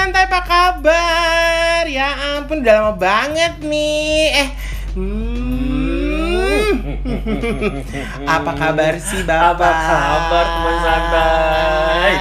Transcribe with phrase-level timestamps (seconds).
[0.00, 1.84] santai apa kabar?
[1.84, 4.32] Ya ampun udah lama banget nih.
[4.32, 4.48] Eh,
[4.96, 6.64] hmm.
[8.40, 9.60] apa kabar sih bapak?
[9.60, 12.12] Apa kabar teman santai?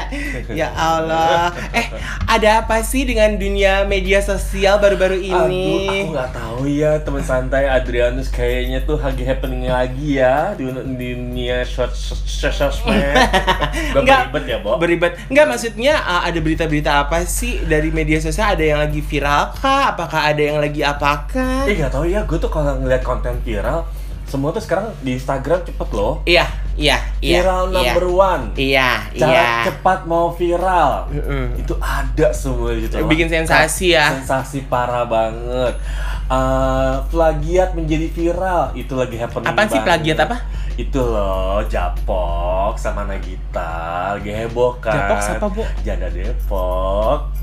[0.51, 1.55] Ya Allah.
[1.71, 1.87] Eh,
[2.29, 5.89] ada apa sih dengan dunia media sosial baru-baru Aduh, ini?
[5.89, 11.65] aku nggak tahu ya teman santai Adrianus kayaknya tuh lagi happening lagi ya di dunia
[11.65, 13.01] short sosmed.
[13.89, 14.77] Gak Nggak, beribet ya, Bo?
[14.77, 15.17] Beribet.
[15.33, 18.53] Enggak maksudnya uh, ada berita-berita apa sih dari media sosial?
[18.53, 19.97] Ada yang lagi viral kah?
[19.97, 21.65] Apakah ada yang lagi apakah?
[21.65, 23.89] Eh nggak tahu ya, gue tuh kalau ngeliat konten viral,
[24.29, 26.21] semua tuh sekarang di Instagram cepet loh.
[26.29, 26.45] Iya,
[26.79, 27.43] iya, iya.
[27.43, 27.73] Viral iya.
[27.75, 28.43] number one.
[28.55, 29.47] Iya, Cara iya.
[29.67, 31.11] cepat mau viral.
[31.11, 31.59] Mm-mm.
[31.59, 32.95] Itu ada semua gitu.
[33.03, 34.15] Bikin sensasi ya.
[34.23, 35.75] Sensasi parah banget.
[36.29, 40.37] Eh, plagiat menjadi viral itu lagi happening Apaan sih plagiat apa?
[40.79, 44.95] Itu loh, Japok sama Nagita lagi heboh kan.
[44.95, 45.65] Japok siapa, Bu?
[45.83, 47.33] Janda Depok.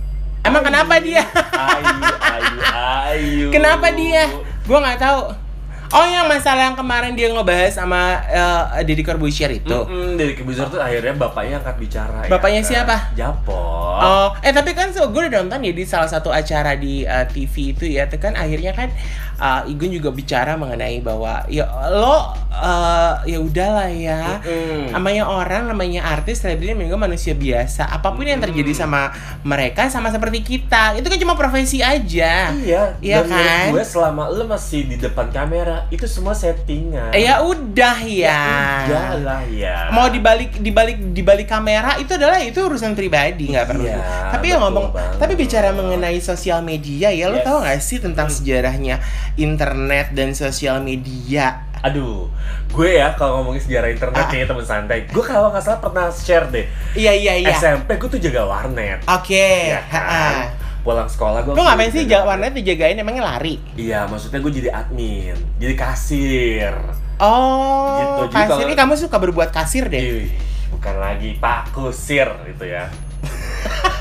[0.47, 1.27] Emang kenapa dia?
[1.50, 3.47] Ayu, ayu, ayu.
[3.50, 4.31] Kenapa dia?
[4.65, 5.46] Gua nggak tahu.
[5.95, 9.70] Oh yang masalah yang kemarin dia ngebahas sama eh, Deddy Corbuzier itu.
[9.70, 12.19] Mm-mm, dari Kebuzer tuh akhirnya bapaknya angkat bicara.
[12.27, 12.69] ya Bapaknya kan?
[12.69, 12.97] siapa?
[13.15, 13.98] Japok.
[14.03, 17.27] Oh, eh tapi kan so, gue udah nonton ya di salah satu acara di eh,
[17.31, 18.91] TV itu ya, itu kan akhirnya kan
[19.37, 24.41] eh, Igun juga bicara mengenai bahwa ya lo eh, ya udahlah ya.
[24.41, 24.93] Mm-mm.
[24.93, 27.84] Namanya orang, namanya artis, selebriti, juga manusia biasa.
[27.87, 29.12] Apa pun yang terjadi sama
[29.43, 32.51] mereka sama seperti kita, itu kan cuma profesi aja.
[32.56, 33.67] Iya, Iya dan kan?
[33.73, 37.12] gue selama lu masih di depan kamera itu semua settingan.
[37.12, 38.43] Ya udah ya.
[38.89, 39.93] Udah lah ya.
[39.93, 43.84] Mau dibalik dibalik dibalik kamera itu adalah itu urusan pribadi nggak perlu.
[43.84, 44.00] Iya,
[44.33, 45.19] tapi ya ngomong, banget.
[45.21, 47.45] tapi bicara mengenai sosial media ya, lo Yes.
[47.45, 48.97] tau gak sih tentang sejarahnya
[49.37, 51.65] internet dan sosial media?
[51.79, 52.27] Aduh,
[52.69, 54.28] gue ya kalau ngomongin sejarah internet Ah.
[54.28, 56.67] nih temen santai, gue kalau nggak salah pernah share deh.
[56.93, 57.55] Iya iya iya.
[57.55, 59.05] SMP gue tuh jaga warnet.
[59.06, 59.70] Oke.
[59.70, 60.03] Ya ha-ha.
[60.03, 60.34] kan?
[60.83, 61.53] Pulang sekolah gue.
[61.53, 63.61] Lo ngapain sih jaga warnet dijagain emangnya lari?
[63.75, 66.75] Iya, maksudnya gue jadi admin, jadi kasir.
[67.16, 70.00] Oh, Gitu, jadi kasir kalau- ini kamu suka berbuat kasir deh.
[70.00, 70.28] Ih,
[70.71, 72.87] bukan lagi Pak Kusir gitu ya.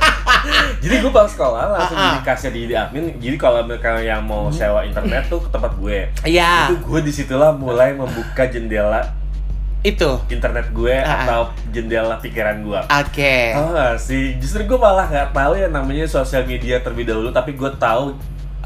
[0.78, 2.04] jadi gue pulang sekolah langsung ah.
[2.12, 3.18] jadi kasir jadi admin.
[3.18, 6.10] Jadi kalau mereka yang mau sewa internet tuh ke tempat gue.
[6.22, 9.14] Iya, Itu gue di situlah mulai membuka jendela
[9.82, 10.18] itu.
[10.28, 11.22] internet gue ah.
[11.22, 12.80] atau jendela pikiran gue.
[12.84, 13.54] Oke.
[13.54, 14.34] Tahu gak sih?
[14.36, 18.18] Justru gue malah nggak tahu yang namanya sosial media terlebih dahulu, tapi gue tahu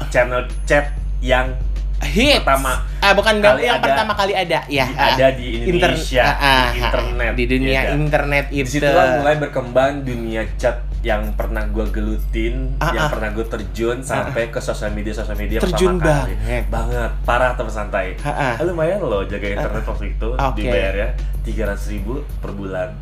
[0.08, 1.52] channel chat yang
[2.00, 2.40] Hits.
[2.40, 6.24] pertama ah bukan kali yang ada- pertama kali ada ya di- ada di Inter- Indonesia,
[6.24, 10.48] ah, ah, di internet, di dunia ya internet di itu situ lah mulai berkembang dunia
[10.56, 13.10] chat yang pernah gue gelutin, Ah, yang ah.
[13.10, 16.34] pernah gue terjun sampai ke sosial media sosial media Terjun pertama kali.
[16.36, 16.64] banget.
[16.68, 18.06] banget, parah teman santai.
[18.20, 18.54] Ah, ah.
[18.54, 20.56] Ah, lumayan loh jaga internet waktu itu Oke.
[20.56, 21.08] dibayar ya
[21.40, 22.92] tiga ratus ribu per bulan.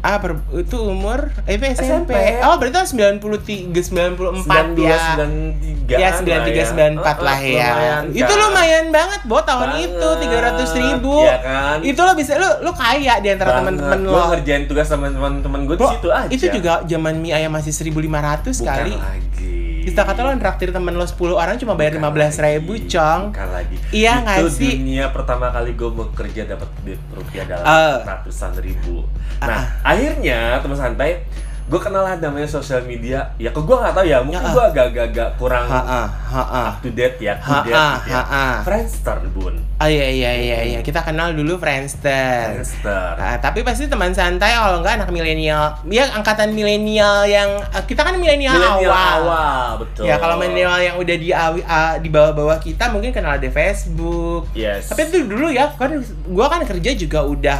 [0.00, 2.08] Ah per- itu umur eh, SMP.
[2.08, 2.12] SMP.
[2.40, 2.88] oh berarti tahun
[3.20, 7.70] 93 94 ya 92, 93 ya 93 94 lah ya
[8.08, 9.92] itu lumayan banget bo tahun Banget.
[9.92, 11.76] itu 300 ribu Iya kan?
[11.82, 15.60] itu lo bisa lo lo kaya di antara teman-teman Gue lo ngerjain tugas sama teman-teman
[15.64, 16.30] gue di situ aja.
[16.30, 19.59] itu juga zaman mie ayam masih 1500 Bukan kali lagi.
[19.82, 23.48] Kita kata lo traktir temen lo 10 orang cuma bayar Bukan 15 ribu cong Bukan
[23.50, 23.76] lagi.
[23.90, 24.70] Iya nggak Itu sih?
[24.76, 27.96] dunia pertama kali gue bekerja dapat duit rupiah dalam Eh.
[28.02, 29.04] ratusan ribu.
[29.38, 29.46] Ah.
[29.46, 31.24] Nah, akhirnya teman santai,
[31.70, 33.30] gue kenal lah namanya sosial media.
[33.38, 36.90] Ya, kok gue nggak tahu ya, mungkin gue agak-agak kurang ha ha ah up to
[36.90, 38.22] date ya, to Ha, date gitu ya.
[38.26, 38.44] ha.
[38.60, 42.58] Friendster bun, Oh iya iya iya iya kita kenal dulu Friendster.
[42.58, 43.14] Friendster.
[43.16, 45.78] Nah, tapi pasti teman santai kalau enggak anak milenial.
[45.86, 48.90] Ya angkatan milenial yang eh, kita kan milenial awal.
[48.90, 50.04] awal, betul.
[50.04, 51.54] Ya kalau milenial yang udah di ah,
[51.96, 54.50] di bawah-bawah kita mungkin kenal ada Facebook.
[54.52, 54.90] Yes.
[54.90, 57.58] Tapi itu dulu ya kan gua kan kerja juga udah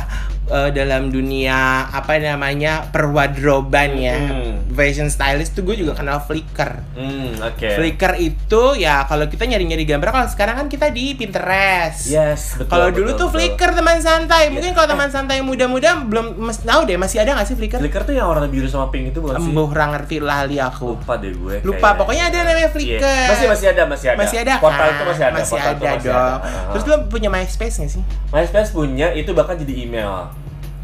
[0.50, 4.18] eh, dalam dunia apa namanya perwadroban ya.
[4.18, 4.52] Hmm.
[4.70, 6.82] Fashion stylist tuh gue juga kenal Flickr.
[6.94, 7.68] Hmm, oke.
[7.70, 12.06] Flickr itu ya kalau kita nyari-nyari gambar kalau sekarang kan kita di Pinterest.
[12.06, 12.70] Yes, betul.
[12.70, 13.34] Kalau dulu betul, tuh betul.
[13.36, 14.42] Flickr teman santai.
[14.48, 14.52] Iya.
[14.52, 17.78] Mungkin kalau teman santai yang muda-muda belum mes- tahu deh masih ada nggak sih Flickr?
[17.78, 19.52] Flickr tuh yang warna biru sama pink itu bukan sih?
[19.70, 20.98] Ra ngerti lali aku.
[20.98, 21.56] Lupa deh gue.
[21.62, 21.98] Lupa, kayaknya.
[21.98, 22.68] pokoknya ada namanya Iya.
[22.72, 23.28] Flickr.
[23.30, 24.18] Masih masih ada, masih ada.
[24.18, 24.90] Masih ada Portal kan?
[24.90, 25.34] itu masih ada.
[25.36, 26.38] Masih portal ada masih dong.
[26.40, 26.70] ada.
[26.72, 28.02] Terus lo punya MySpace nggak sih?
[28.30, 30.30] MySpace punya itu bahkan jadi email.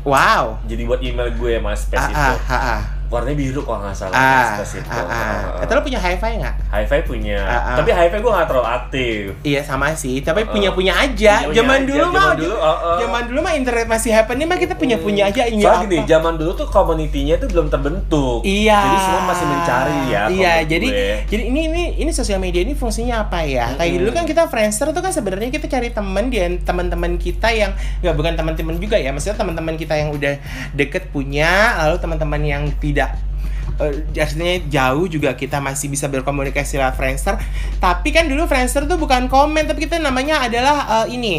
[0.07, 0.63] Wow.
[0.71, 2.15] Jadi buat email gue MySpace Ah, itu.
[2.17, 2.83] ah, ah, ah.
[3.07, 4.59] Warnanya biru kalau nggak salah Ah,
[4.91, 5.75] ah, ah.
[5.77, 6.55] Lo punya hi-fi nggak?
[6.73, 7.39] Hi-Fi punya.
[7.45, 7.77] Ah, ah.
[7.79, 9.23] Tapi Hi-Fi gue nggak terlalu aktif.
[9.45, 10.53] Iya sama sih, tapi Uh-uh.
[10.57, 11.45] punya punya aja.
[11.47, 12.97] Punya-punya Zaman aja, dulu zaman mah, dulu, uh-uh.
[13.05, 16.33] zaman dulu mah internet masih happening mah kita punya punya aja ini Soalnya gini, zaman
[16.41, 18.41] dulu tuh community-nya tuh belum terbentuk.
[18.43, 18.81] Iya.
[18.81, 20.23] Jadi semua masih mencari ya.
[20.33, 21.17] Iya, jadi gue.
[21.29, 23.77] jadi ini ini ini sosial media ini fungsinya apa ya?
[23.77, 24.01] Kayak Mm-mm.
[24.01, 28.15] dulu kan kita Friendster tuh kan sebenarnya kita cari temen dia teman-teman kita yang nggak
[28.17, 30.41] bukan teman-teman juga ya, maksudnya teman-teman kita yang udah
[30.73, 32.96] deket punya, lalu teman-teman yang tidak
[33.77, 37.37] eh, artinya jauh juga kita masih bisa berkomunikasi lewat Friendster.
[37.77, 41.37] Tapi kan dulu Friendster tuh bukan komen, tapi kita namanya adalah eh, ini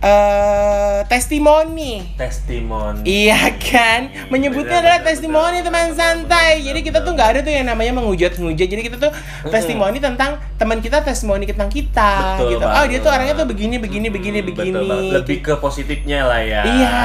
[0.00, 2.16] eh testimoni.
[2.16, 6.64] testimoni Iya kan, menyebutnya Benar, adalah testimoni teman santai.
[6.64, 8.64] Jadi kita tuh nggak ada tuh yang namanya menghujat-menghujat.
[8.64, 9.12] Jadi kita tuh
[9.52, 12.40] testimoni tentang teman kita, testimoni tentang kita.
[12.40, 12.64] Betul gitu.
[12.64, 14.72] Oh dia tuh orangnya tuh begini, begini, begini, Hmm, begini.
[14.72, 15.12] betul banget.
[15.20, 17.00] lebih ke positifnya lah ya Iya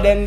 [0.00, 0.18] dan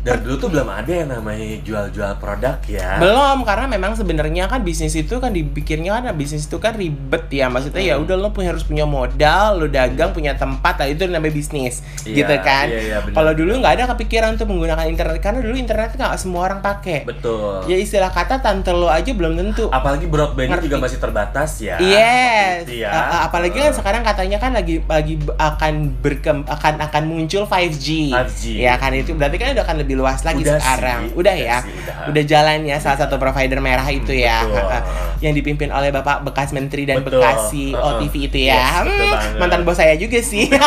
[0.00, 4.60] dan dulu tuh belum ada yang namanya jual-jual produk ya belum karena memang sebenarnya kan
[4.60, 8.04] bisnis itu kan dipikirnya kan bisnis itu kan ribet ya maksudnya ya Hmm.
[8.04, 12.16] udah lo punya harus punya modal lo dagang punya tempat nah itu namanya bisnis Iya,
[12.16, 13.14] gitu kan iya, iya, benar.
[13.14, 17.04] kalau dulu nggak ada kepikiran tuh menggunakan internet karena dulu internet nggak semua orang pakai
[17.04, 20.66] betul ya istilah kata tante lo aja belum tentu apalagi broadbandnya Ngerti.
[20.66, 22.64] juga masih terbatas ya Yes.
[22.66, 22.88] Ya.
[22.88, 28.10] A- apalagi kan sekarang katanya kan lagi lagi akan berkem akan akan muncul 5G.
[28.10, 28.42] 5G.
[28.58, 31.00] Ya kan itu berarti kan udah akan lebih luas lagi Udah sekarang.
[31.04, 31.58] sih, udah udah ya.
[31.60, 31.94] sih, udah.
[32.08, 34.42] Udah jalan ya salah satu provider merah itu ya.
[34.42, 34.66] betul.
[35.24, 37.18] Yang dipimpin oleh Bapak bekas menteri dan Betul.
[37.18, 37.96] bekas si Ha-ha.
[37.96, 38.56] OTV itu ya.
[38.56, 40.48] Yes, Hmm, mantan bos saya juga sih.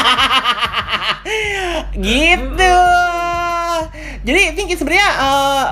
[1.96, 2.78] gitu.
[4.24, 5.66] Jadi I think sebenarnya eh,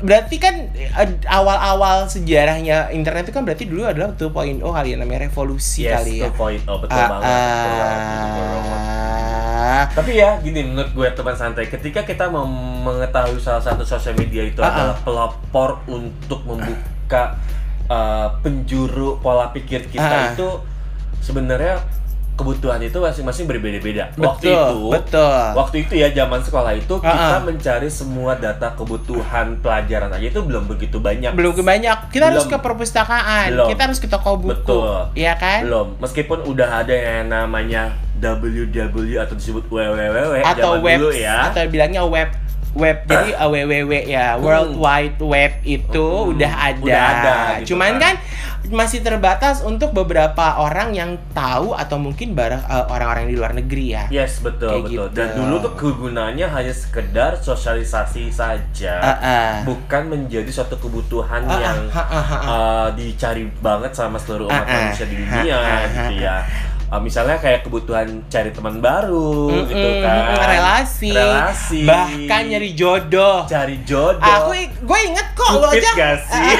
[0.00, 4.30] berarti kan eh, awal-awal sejarahnya internet itu kan berarti dulu adalah 2.0
[4.62, 6.30] kali ya namanya revolusi yes kali ya.
[6.30, 7.92] 2.0 betul Ah, banget betul
[9.60, 9.84] ah.
[9.86, 14.58] Tapi ya gini menurut gue teman santai ketika kita mengetahui salah satu sosial media itu
[14.58, 17.36] Ah, adalah pelopor untuk membuka
[17.86, 20.32] uh, penjuru pola pikir kita Ah.
[20.32, 20.48] itu
[21.20, 21.84] sebenarnya
[22.40, 24.08] kebutuhan itu masing-masing berbeda-beda.
[24.16, 25.44] Waktu itu betul.
[25.52, 30.40] waktu itu ya zaman sekolah itu Ah, kita mencari semua data kebutuhan pelajaran aja itu
[30.40, 31.30] belum begitu banyak.
[31.30, 31.98] belum banyak.
[32.08, 32.56] Kita harus Belum.
[32.56, 33.68] ke perpustakaan, Belum.
[33.68, 34.56] kita harus ke toko buku.
[34.56, 35.12] Betul.
[35.12, 35.60] Iya kan?
[35.62, 38.80] Belum, meskipun udah ada yang namanya www
[39.18, 41.48] atau disebut www Atau web dulu ya.
[41.48, 42.28] atau bilangnya web
[42.72, 46.78] web jadi uh, www ya World Wide Web itu Hmm, udah ada.
[46.80, 48.14] udah ada, gitu Cuman kan.
[48.20, 53.50] kan masih terbatas untuk beberapa orang yang tahu atau mungkin barang uh, orang-orang di luar
[53.50, 54.04] negeri ya.
[54.06, 54.92] Yes, betul, Kayak betul.
[54.92, 55.16] gitu.
[55.16, 58.94] Dan dulu tuh kegunaannya hanya sekedar sosialisasi saja.
[58.96, 59.52] Ah, ah.
[59.64, 62.40] Bukan menjadi suatu kebutuhan Ah, ah, yang ah, ah, ah, ah.
[62.44, 64.76] uh, dicari banget sama seluruh umat Ah, ah.
[64.86, 66.36] manusia di dunia Ah, ah, gitu ah, ya.
[66.90, 70.42] Uh, misalnya kayak kebutuhan cari teman baru gitu Mm-mm, kan.
[70.42, 71.86] relasi, Relasi.
[71.86, 73.46] bahkan nyari jodoh.
[73.46, 74.18] cari jodoh.
[74.18, 75.86] Aku gue inget kok lo aja.
[75.88, 76.50] gak sih?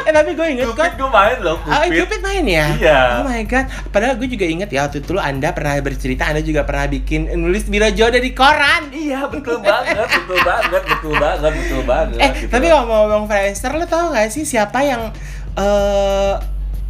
[0.00, 0.96] eh tapi gue inget Cupid kok.
[0.96, 1.98] gue main loh, Ah, Cupid.
[1.98, 2.66] Cupid main ya?
[2.72, 3.00] Iya.
[3.16, 3.66] Oh my god.
[3.90, 7.26] Padahal gue juga inget ya waktu itu lo Anda pernah bercerita Anda juga pernah bikin
[7.36, 8.86] nulis biro jodoh di koran.
[8.92, 12.18] Iya, betul banget, betul banget, betul banget, betul banget.
[12.18, 12.50] Eh, gitu.
[12.50, 15.10] tapi ngomong-ngomong Friendster, lo tau gak sih siapa yang
[15.56, 16.34] eh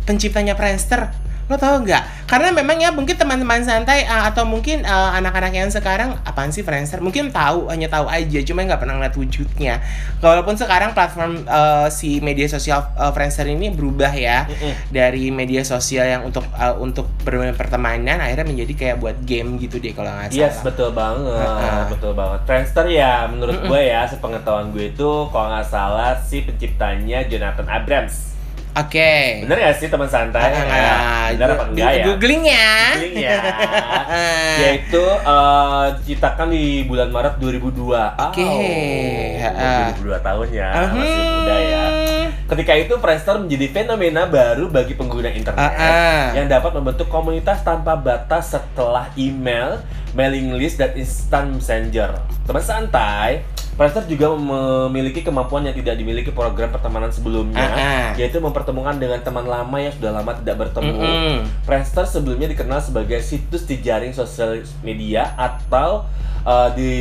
[0.05, 1.09] penciptanya Friendster?
[1.51, 2.31] Lo tau nggak?
[2.31, 6.63] Karena memang ya mungkin teman-teman santai uh, atau mungkin uh, anak-anak yang sekarang apaan sih
[6.63, 7.03] Friendster?
[7.03, 9.83] Mungkin tahu, hanya tahu aja, cuma nggak pernah ngeliat wujudnya.
[10.23, 14.95] Walaupun sekarang platform uh, si media sosial uh, Friendster ini berubah ya Mm-mm.
[14.95, 19.83] dari media sosial yang untuk uh, untuk bermain pertemanan akhirnya menjadi kayak buat game gitu
[19.83, 20.47] deh kalau nggak salah.
[20.47, 21.85] Yes, betul banget, Heeh.
[21.91, 22.41] betul banget.
[22.47, 23.75] Friendster ya, menurut Mm-mm.
[23.75, 28.30] gue ya, sepengetahuan gue itu kalau nggak salah si penciptanya Jonathan Abrams.
[28.71, 29.43] Oke.
[29.43, 30.47] Bener ya sih teman santai?
[30.47, 30.63] Ah,
[31.27, 32.05] Ya, Bener apa di- enggak ya?
[32.07, 32.73] Googling ya.
[32.93, 33.39] Googling ya.
[34.63, 38.15] Yaitu eh, diciptakan di bulan Maret 2002.
[38.21, 38.43] Oke.
[38.43, 38.63] Oh,
[39.37, 39.85] Heeh.
[39.99, 40.95] 2002 tahun ya, Hmm.
[40.97, 41.85] masih muda ya.
[42.47, 46.23] Ketika itu Friendster menjadi fenomena baru bagi pengguna internet Ah, ah.
[46.33, 49.79] yang dapat membentuk komunitas tanpa batas setelah email,
[50.13, 52.11] mailing list, dan instant messenger.
[52.43, 53.47] Teman santai,
[53.81, 58.09] Friendster juga memiliki kemampuan yang tidak dimiliki program pertemanan sebelumnya, Ah, ah.
[58.13, 60.93] yaitu mempertemukan dengan teman lama yang sudah lama tidak bertemu.
[61.01, 61.37] Mm-mm.
[61.65, 66.05] Friendster sebelumnya dikenal sebagai situs di jaring sosial media atau
[66.45, 66.93] uh, di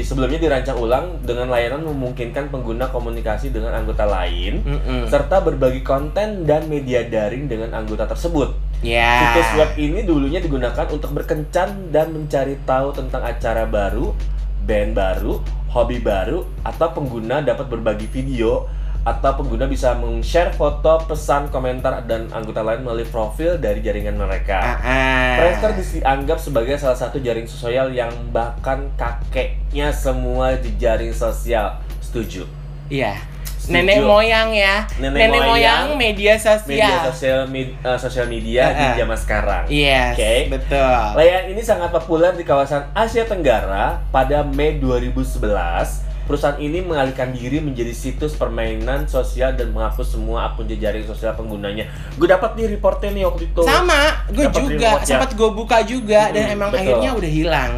[0.00, 5.12] sebelumnya dirancang ulang dengan layanan memungkinkan pengguna komunikasi dengan anggota lain Mm-mm.
[5.12, 8.56] serta berbagi konten dan media daring dengan anggota tersebut.
[8.80, 9.36] Ya.
[9.36, 14.16] Situs web ini dulunya digunakan untuk berkencan dan mencari tahu tentang acara baru,
[14.62, 18.66] band baru, hobi baru, atau pengguna dapat berbagi video
[19.02, 24.62] atau pengguna bisa meng-share foto, pesan, komentar dan anggota lain melalui profil dari jaringan mereka.
[24.62, 25.34] Ah, ah.
[25.42, 31.82] Friendster dianggap sebagai salah satu jaring sosial yang bahkan kakeknya semua di jaring sosial.
[31.98, 32.46] Setuju.
[32.86, 33.31] Iya.
[33.62, 33.78] Setuju.
[33.78, 34.82] Nenek moyang ya.
[34.98, 36.66] Nenek moyang, moyang, media sosial.
[36.66, 38.96] Media sosial med- eh, sosial media di Ah, ah.
[38.96, 39.64] zaman sekarang.
[39.68, 40.34] Yes, Oke.
[40.50, 41.02] betul.
[41.14, 46.02] Layanan ini sangat populer di kawasan Asia Tenggara pada Mei 2011.
[46.22, 51.86] Perusahaan ini mengalihkan diri menjadi situs permainan sosial dan menghapus semua akun jejaring sosial penggunanya.
[52.14, 53.60] Gue dapat nih reportnya nih waktu itu.
[53.60, 56.82] Sama, gue juga sempat gue buka juga dan Mm-mm, emang betul.
[56.84, 57.72] akhirnya udah hilang.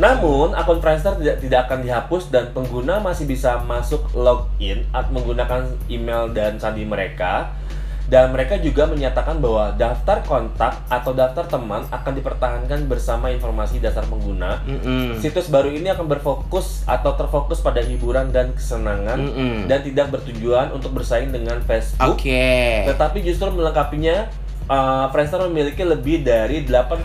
[0.00, 6.32] Namun, akun Friendster tidak tidak akan dihapus dan pengguna masih bisa masuk login menggunakan email
[6.32, 7.52] dan sandi mereka.
[8.10, 14.02] Dan mereka juga menyatakan bahwa daftar kontak atau daftar teman akan dipertahankan bersama informasi dasar
[14.10, 14.66] pengguna.
[14.66, 15.22] Mm-mm.
[15.22, 19.70] Situs baru ini akan berfokus atau terfokus pada hiburan dan kesenangan Mm-mm.
[19.70, 22.18] dan tidak bertujuan untuk bersaing dengan Facebook.
[22.18, 22.82] Oke.
[22.90, 24.26] Tetapi justru melengkapinya,
[24.70, 27.02] uh, Friendster memiliki lebih dari 8,2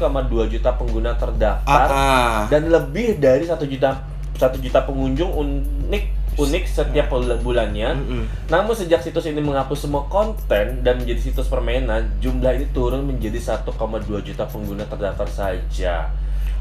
[0.48, 2.40] juta pengguna terdaftar Ah, ah.
[2.48, 4.06] dan lebih dari satu juta
[4.36, 6.04] satu juta pengunjung unik
[6.36, 7.96] unik setiap bul- bulannya.
[7.96, 8.24] Mm-mm.
[8.52, 13.40] Namun sejak situs ini menghapus semua konten dan menjadi situs permainan, jumlah ini turun menjadi
[13.40, 13.64] 1,2
[14.22, 16.12] juta pengguna terdaftar saja.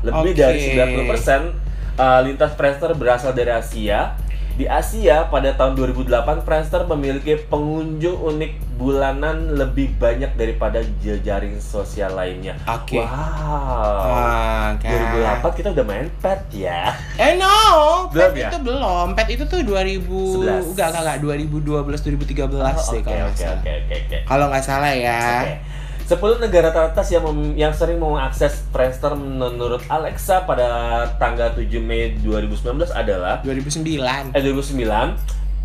[0.06, 0.38] Lebih Oke.
[0.38, 4.14] dari 90% uh, lintas Friendster berasal dari Asia.
[4.54, 6.06] Di Asia pada tahun 2008
[6.40, 12.54] Friendster memiliki pengunjung unik bulanan lebih banyak daripada jejaring sosial lainnya.
[12.64, 12.98] Oke.
[12.98, 13.98] Wow.
[14.04, 15.42] Wah, kan.
[15.42, 16.94] 2008 kita udah main pet ya.
[17.14, 18.48] Eh no, Belum pet ya?
[18.48, 19.06] itu belum.
[19.14, 20.70] Pet itu tuh 2000 11.
[20.70, 23.58] enggak enggak enggak 2012 2013 Oh, deh Oke kalau salah.
[23.58, 24.18] oke oke oke.
[24.22, 25.22] Kalau nggak salah ya.
[25.42, 25.54] Oke.
[26.04, 30.68] 10 negara teratas yang mem- yang sering mengakses Friendster menurut Alexa pada
[31.16, 34.36] tanggal 7 Mei 2019 adalah 2009.
[34.36, 35.16] eh 2009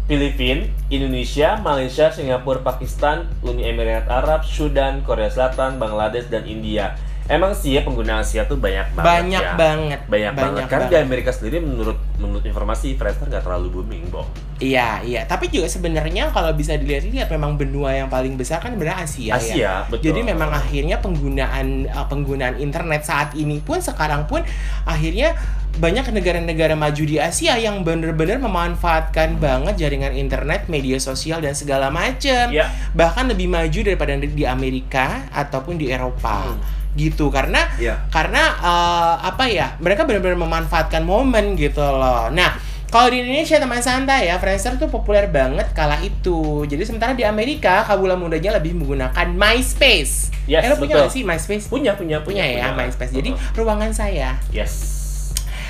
[0.10, 6.98] Filipina, Indonesia, Malaysia, Singapura, Pakistan, Uni Emirat Arab, Sudan, Korea Selatan, Bangladesh dan India.
[7.30, 9.54] Emang sih ya pengguna Asia tuh banyak banget banyak ya.
[9.54, 10.00] banget.
[10.10, 10.64] Banyak, banget.
[10.66, 10.98] Karena di.
[10.98, 14.26] Amerika sendiri menurut menurut informasi Friendster nggak terlalu booming, Bo.
[14.58, 15.22] Iya, iya.
[15.30, 19.56] Tapi juga sebenarnya kalau bisa dilihat-lihat memang benua yang paling besar kan sebenarnya Asia, Asia,
[19.56, 19.74] ya.
[19.88, 20.10] betul.
[20.10, 24.42] Jadi memang akhirnya penggunaan uh, penggunaan internet saat ini pun sekarang pun
[24.90, 25.38] akhirnya
[25.78, 31.94] banyak negara-negara maju di Asia yang benar-benar memanfaatkan banget jaringan internet, media sosial dan segala
[31.94, 32.50] macam.
[32.50, 32.74] Ya.
[32.98, 36.58] Bahkan lebih maju daripada di Amerika ataupun di Eropa.
[36.58, 36.79] Hmm.
[36.92, 38.02] Gitu karena Ya.
[38.10, 42.58] karena eh, apa ya mereka benar-benar memanfaatkan momen gitu loh nah
[42.90, 47.22] kalau di Indonesia teman santai ya Friendster tuh populer banget kala itu jadi sementara di
[47.22, 51.02] Amerika kabula mudanya lebih menggunakan MySpace Yes, eh, lo punya betul.
[51.06, 53.54] nggak sih MySpace Punya, punya, punya ya MySpace jadi Uh-huh.
[53.56, 54.99] ruangan saya Yes.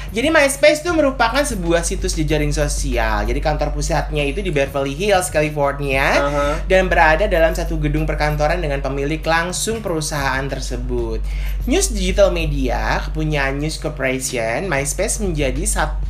[0.10, 3.24] Jadi MySpace itu merupakan sebuah situs jejaring sosial.
[3.24, 6.08] Jadi kantor pusatnya itu di Beverly Hills, California.
[6.18, 6.48] Aha.
[6.66, 11.22] Dan berada dalam satu gedung perkantoran dengan pemilik langsung perusahaan tersebut.
[11.66, 15.62] News Digital Media, kepunyaan News Corporation, MySpace menjadi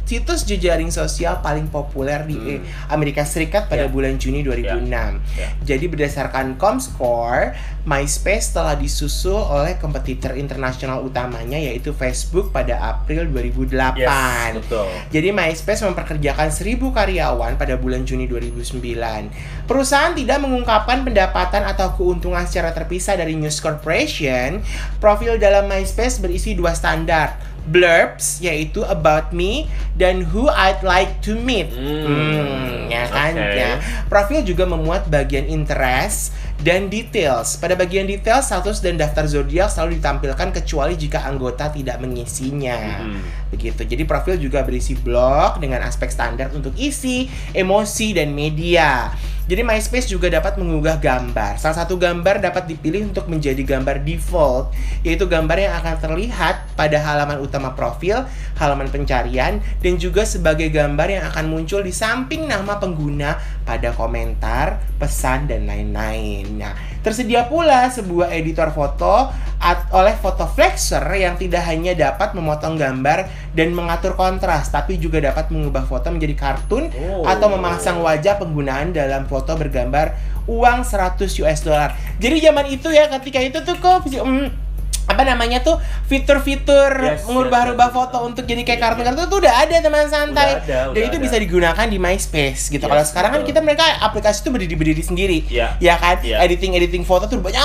[0.06, 2.50] situs jejaring sosial paling populer di Hmm.
[2.50, 3.92] eh, Amerika Serikat pada Ya.
[3.92, 5.20] bulan Juni 2006.
[5.36, 5.52] Ya.
[5.66, 7.54] Jadi berdasarkan Comscore,
[7.90, 13.98] MySpace telah disusul oleh kompetitor internasional utamanya yaitu Facebook pada April 2008.
[13.98, 14.86] Yes, betul.
[15.10, 19.66] Jadi MySpace memperkerjakan 1000 karyawan pada bulan Juni 2009.
[19.66, 24.62] Perusahaan tidak mengungkapkan pendapatan atau keuntungan secara terpisah dari News Corporation.
[25.02, 27.42] Profil dalam MySpace berisi dua standar.
[27.70, 31.70] Blurbs yaitu about me dan who I'd like to meet.
[31.70, 33.54] Hmm, Hmm, ya kan oke.
[33.54, 33.72] ya.
[34.10, 37.56] Profil juga memuat bagian interest dan details.
[37.56, 43.06] Pada bagian details, status dan daftar zodiak selalu ditampilkan kecuali jika anggota tidak mengisinya.
[43.06, 43.22] Hmm.
[43.54, 43.86] Begitu.
[43.86, 49.14] Jadi profil juga berisi blog dengan aspek standar untuk isi, emosi, dan media.
[49.50, 51.58] Jadi MySpace juga dapat mengunggah gambar.
[51.58, 54.70] Salah satu gambar dapat dipilih untuk menjadi gambar default,
[55.02, 58.30] yaitu gambar yang akan terlihat pada halaman utama profil,
[58.62, 64.82] halaman pencarian, dan juga sebagai gambar yang akan muncul di samping nama pengguna pada komentar,
[64.98, 66.58] pesan, dan lain-lain.
[66.58, 66.74] Nah,
[67.06, 69.30] tersedia pula sebuah editor foto
[69.62, 75.22] at- oleh foto flexer yang tidak hanya dapat memotong gambar dan mengatur kontras, tapi juga
[75.22, 77.30] dapat mengubah foto menjadi kartun Oh.
[77.30, 80.18] atau memasang wajah penggunaan dalam foto bergambar
[80.50, 81.94] uang 100 US dollar.
[82.18, 84.69] Jadi zaman itu ya ketika itu tuh kok mm,
[85.10, 87.98] apa namanya tuh fitur-fitur Yes, mengubah-ubah yes, yes.
[87.98, 90.50] foto untuk jadi kayak Iya, kartun-kartun tuh udah ada teman santai.
[90.56, 91.26] Udah ada, Dan udah itu ada.
[91.26, 92.80] bisa digunakan di MySpace gitu.
[92.80, 95.40] Yes, Kalau sekarang kan kita mereka aplikasi itu berdiri-berdiri sendiri.
[95.50, 95.76] Iya.
[95.82, 96.22] Ya kan?
[96.22, 96.40] Iya.
[96.46, 97.60] Editing-editing foto tuh banyak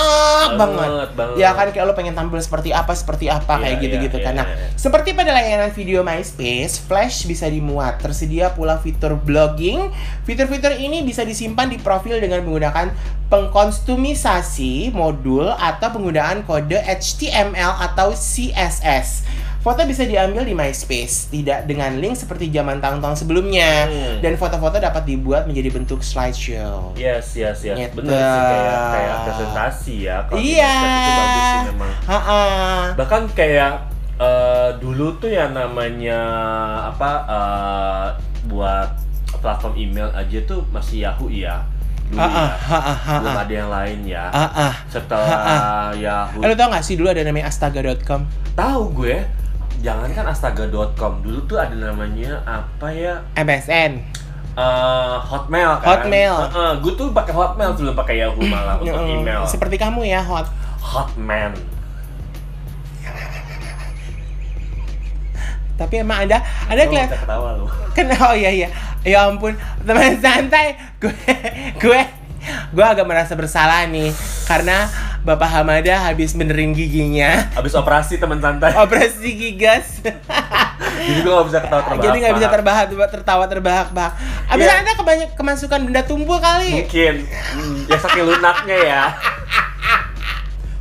[0.56, 0.88] banget.
[0.88, 1.36] Banget, banget.
[1.36, 4.32] Ya kan kayak lo pengen tampil seperti apa, seperti apa Iya, kayak gitu-gitu iya, kan.
[4.32, 4.66] iya, Nah, iya.
[4.74, 8.00] seperti pada layanan video MySpace, Flash bisa dimuat.
[8.00, 9.92] Tersedia pula fitur blogging.
[10.24, 12.90] Fitur-fitur ini bisa disimpan di profil dengan menggunakan
[13.34, 19.26] pengkonsumisasi modul atau penggunaan kode HTML atau CSS.
[19.58, 23.88] Foto bisa diambil di MySpace, tidak dengan link seperti zaman tahun-tahun sebelumnya.
[23.88, 24.20] Hmm.
[24.20, 26.92] Dan foto-foto dapat dibuat menjadi bentuk slideshow.
[26.94, 27.74] Yes, yes, yes.
[27.74, 28.04] Gitu.
[28.04, 30.16] Bener sih kayak kayak presentasi ya.
[30.28, 30.74] Kalau Iya.
[30.76, 31.90] itu bagus sih memang.
[32.94, 33.72] Bahkan kayak
[34.20, 36.20] eh, dulu tuh ya namanya
[36.92, 38.06] apa eh,
[38.46, 38.94] buat
[39.40, 41.64] platform email aja tuh masih Yahoo ya.
[42.14, 42.38] Dulu Ah, ya.
[42.38, 43.42] ah, ah, ah, ah, Belum ah.
[43.42, 44.24] ada yang lain ya.
[44.28, 44.74] Ah, ah.
[44.86, 48.22] Setelah Yahoo Eh, lo tau gak sih dulu ada namanya astaga.com?
[48.54, 49.16] tahu gue
[49.80, 53.98] jangankan astaga.com dulu tuh ada namanya apa ya MSN.
[54.54, 56.34] Eh, Hotmail kan Hotmail.
[56.78, 60.46] gue tuh pakai Hotmail sebelum pakai Yahoo malah untuk email Seperti kamu ya, Hot.
[60.78, 61.50] Hotman
[65.74, 66.38] Tapi emang ada
[66.70, 67.66] ada kelihatan ketawa lu.
[67.94, 68.68] Kan oh iya iya.
[69.02, 70.78] Ya ampun teman santai.
[71.02, 71.12] Gue
[71.82, 72.00] gue
[72.74, 74.14] gue agak merasa bersalah nih.
[74.46, 74.86] Karena
[75.24, 77.48] Bapak Hamada habis benerin giginya.
[77.56, 78.76] Abis operasi teman santai.
[78.76, 80.04] Operasi gigas.
[81.04, 84.12] Jadi gue gak bisa ketawa terbahak jadi nggak bisa terbahak tertawa terbahak-bahak.
[84.48, 84.80] Abis Iya.
[84.80, 86.80] anda kebanyak kemasukan benda tumpul kali.
[86.80, 87.14] Mungkin.
[87.28, 89.02] Hmm, ya saking lunaknya ya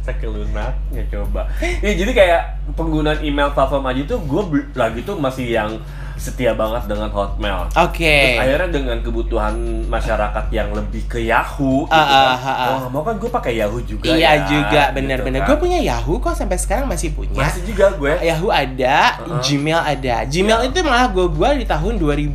[0.04, 1.48] saking lunaknya coba
[1.80, 2.42] ya jadi kayak
[2.74, 4.42] penggunaan email platform aja tuh gue
[4.74, 5.80] lagi tuh masih yang
[6.14, 9.56] setia banget dengan Hotmail oke Terus akhirnya dengan kebutuhan
[9.88, 12.28] masyarakat yang lebih ke Yahoo gitu Ah, kan.
[12.30, 12.88] ah, ah, ah.
[12.88, 15.48] Mau kan gue pakai Yahoo juga iya ya, juga gitu bener-bener kan.
[15.50, 18.14] gue punya Yahoo kok sampai sekarang masih punya Masih juga gue.
[18.22, 19.42] Yahoo ada, Uh-uh.
[19.42, 20.16] Gmail ada.
[20.24, 20.68] Gmail Iya.
[20.70, 22.32] itu malah gue buat di tahun 2000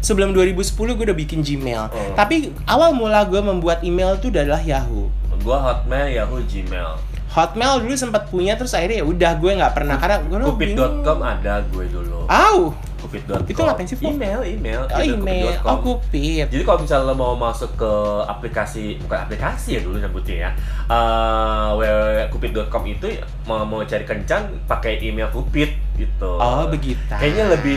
[0.00, 0.64] sebelum 2010
[0.94, 1.82] gue udah bikin Gmail.
[1.88, 2.14] Oh.
[2.14, 5.12] Tapi awal mula gue membuat email itu adalah Yahoo.
[5.40, 6.90] Gue Hotmail, Yahoo, Gmail.
[7.30, 10.36] Hotmail dulu sempat punya terus akhirnya ya udah gue nggak pernah karena gue.
[10.44, 12.26] Kupit.com ada gue dulu.
[12.26, 13.46] Au, Kupit.com.
[13.46, 13.96] Itu ngapain sih?
[14.02, 14.82] Email, email.
[14.90, 15.70] oh email, Kupit.com.
[15.70, 16.46] oh kupit.
[16.50, 17.92] Jadi kalau misalnya lo mau masuk ke
[18.26, 20.50] aplikasi, bukan aplikasi ya dulu nyebutnya ya,
[20.90, 23.06] uh, www.kupit.com itu
[23.46, 26.34] mau mau cari kencan pakai email Kupit gitu.
[26.36, 26.98] Oh begitu.
[27.08, 27.76] Kayaknya lebih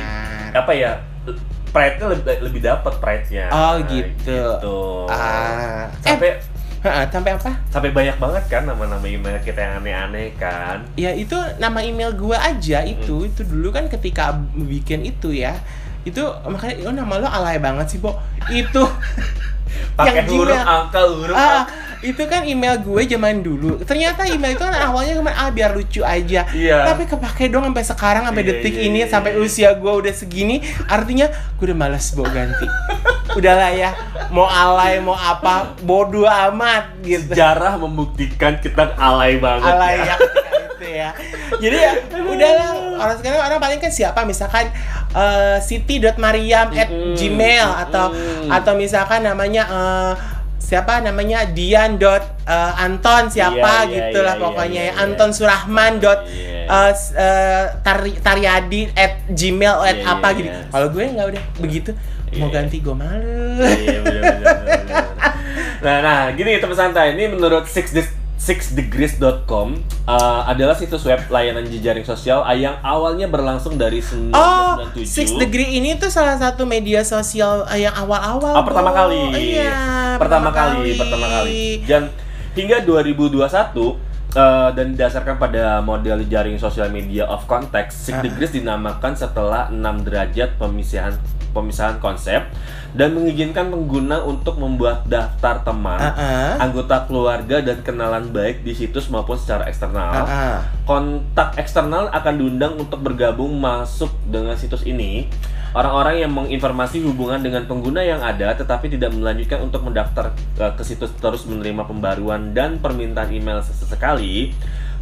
[0.52, 0.92] apa ya?
[1.74, 3.50] Pride-nya lebih lebih dapat pride-nya.
[3.50, 4.30] Oh, gitu.
[4.30, 4.78] Gitu.
[5.10, 6.38] Ah, Sampai
[6.84, 7.52] Sampai apa?
[7.72, 10.84] sampai banyak banget kan nama-nama email kita yang aneh-aneh kan.
[11.00, 15.56] Ya itu nama email gue aja itu itu dulu kan ketika bikin itu ya
[16.04, 18.20] itu makanya oh, nama lo alay banget sih Bo
[18.52, 18.84] itu
[19.98, 21.64] Pakai Yang huruf angka huruf ah
[22.04, 26.04] itu kan email gue zaman dulu ternyata email itu kan awalnya cuma ah biar lucu
[26.04, 26.84] aja Iya.
[26.84, 29.40] tapi kepake dong sampai sekarang sampai Iya, detik iya, ini iya, sampai iya.
[29.40, 30.60] usia gue udah segini
[30.92, 32.68] artinya gue udah malas Bo ganti
[33.34, 33.92] udahlah ya
[34.30, 37.32] mau alay mau apa bodoh amat gitu.
[37.32, 40.06] Sejarah membuktikan kita alay banget alay ya.
[40.06, 40.18] ya
[40.74, 41.10] itu ya.
[41.60, 42.70] Jadi ya udahlah.
[42.94, 44.22] Orang sekarang orang paling kan siapa?
[44.24, 44.70] Misalkan
[45.12, 48.14] eh, siti.mariam at Mm-mm, gmail atau
[48.48, 50.14] atau misalkan namanya eh,
[50.58, 51.46] siapa namanya?
[51.48, 54.94] Dian dot eh, anton siapa Iya, iya, gitu lah iya, pokoknya iya, ya.
[54.94, 55.04] iya.
[55.04, 60.50] anton surahman dot eh, s- eh, Tari- taryadi at gmail at Iya, apa iya, gitu.
[60.50, 60.66] iya.
[60.70, 61.92] kalau gue nggak udah begitu
[62.36, 62.56] mau Iya.
[62.56, 64.00] ganti gue malu Iya.
[65.80, 67.12] Nah, nah, gini teman santai.
[67.14, 69.68] Ini menurut six de- sixdegrees.com
[70.04, 74.00] uh, adalah situs web layanan jejaring sosial yang awalnya berlangsung dari
[74.32, 75.04] Oh, 1997.
[75.06, 78.52] Six Degree ini tuh salah satu media sosial eh, yang awal-awal.
[78.54, 79.20] Oh, pertama kali.
[79.56, 81.84] Iya, pertama kali, pertama kali.
[81.84, 82.12] Dan
[82.54, 83.44] hingga 2021
[84.34, 88.24] eh, dan didasarkan pada model jaring sosial media of context, Six Ah.
[88.24, 91.16] Degrees dinamakan setelah 6 derajat pemisahan
[91.54, 92.50] pemisahan konsep
[92.94, 96.54] dan mengizinkan pengguna untuk membuat daftar teman, Ah, ah.
[96.62, 100.14] anggota keluarga dan kenalan baik di situs maupun secara eksternal.
[100.14, 100.58] Ah, ah.
[100.84, 105.26] Kontak eksternal akan diundang untuk bergabung masuk dengan situs ini.
[105.74, 110.30] Orang-orang yang menginformasi hubungan dengan pengguna yang ada tetapi tidak melanjutkan untuk mendaftar
[110.62, 114.54] eh, ke situs terus menerima pembaruan dan permintaan email sesekali,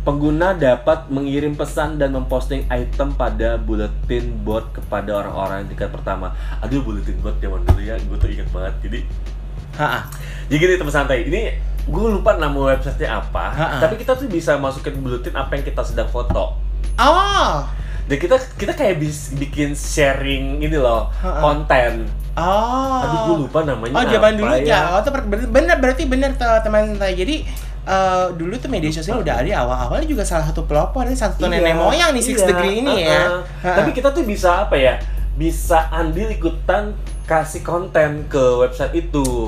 [0.01, 6.33] pengguna dapat mengirim pesan dan memposting item pada bulletin board kepada orang-orang di tingkat pertama.
[6.59, 8.75] Aduh bulletin board zaman dulu ya, gue tuh ingat banget.
[8.81, 8.99] Jadi
[9.71, 10.03] Ah, ah.
[10.45, 11.47] jadi gini teman santai, ini
[11.81, 13.79] gue lupa nama websitenya apa, Ha-ha.
[13.79, 16.59] tapi kita tuh bisa masukin bulletin apa yang kita sedang foto.
[16.99, 17.53] Oh.
[18.03, 21.39] Dan kita kita kayak bis, bikin sharing ini loh Ha-ha.
[21.39, 22.03] konten.
[22.33, 22.99] Oh.
[22.99, 23.95] Aduh gue lupa namanya.
[23.95, 24.91] Oh, zaman dulu ya.
[24.91, 27.13] Oh, tuh ber- bener berarti bener teman saya.
[27.13, 27.47] Jadi
[27.83, 31.51] eh, dulu tuh media sosial udah ada awal-awalnya juga salah satu pelopor ini satu Iya,
[31.51, 33.09] nenek moyang nih Six iya, Degree ini ya.
[33.09, 33.37] ha-ha.
[33.63, 33.75] Ha-ha.
[33.77, 35.01] Tapi kita tuh bisa apa ya?
[35.31, 36.91] Bisa andil ikutan
[37.23, 39.23] kasih konten ke website itu.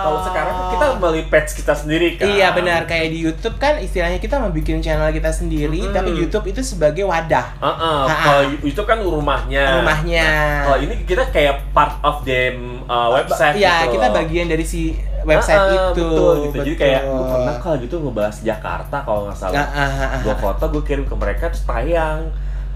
[0.00, 2.24] Kalau sekarang kan kita melalui page kita sendiri kan.
[2.24, 5.92] Iya benar kayak di YouTube kan istilahnya kita mau bikin channel kita sendiri Mm-mm.
[5.92, 8.24] tapi YouTube itu sebagai wadah Heeh, Ha-ha.
[8.24, 9.76] kalau itu kan rumahnya.
[9.76, 10.28] rumahnya.
[10.64, 12.56] Kalau ini kita kayak part of the
[12.86, 14.14] uh, website Iya, gitu kita loh.
[14.16, 14.96] bagian dari si
[15.26, 16.06] website Ah, ah, itu.
[16.06, 16.56] betul gitu.
[16.56, 17.32] Jadi kayak gue betul.
[17.34, 19.58] pernah kalau gitu ngebahas Jakarta kalau nggak Ah, salah.
[19.58, 20.20] ah, ah, ah.
[20.22, 22.20] Gue foto, gue kirim ke mereka terus tayang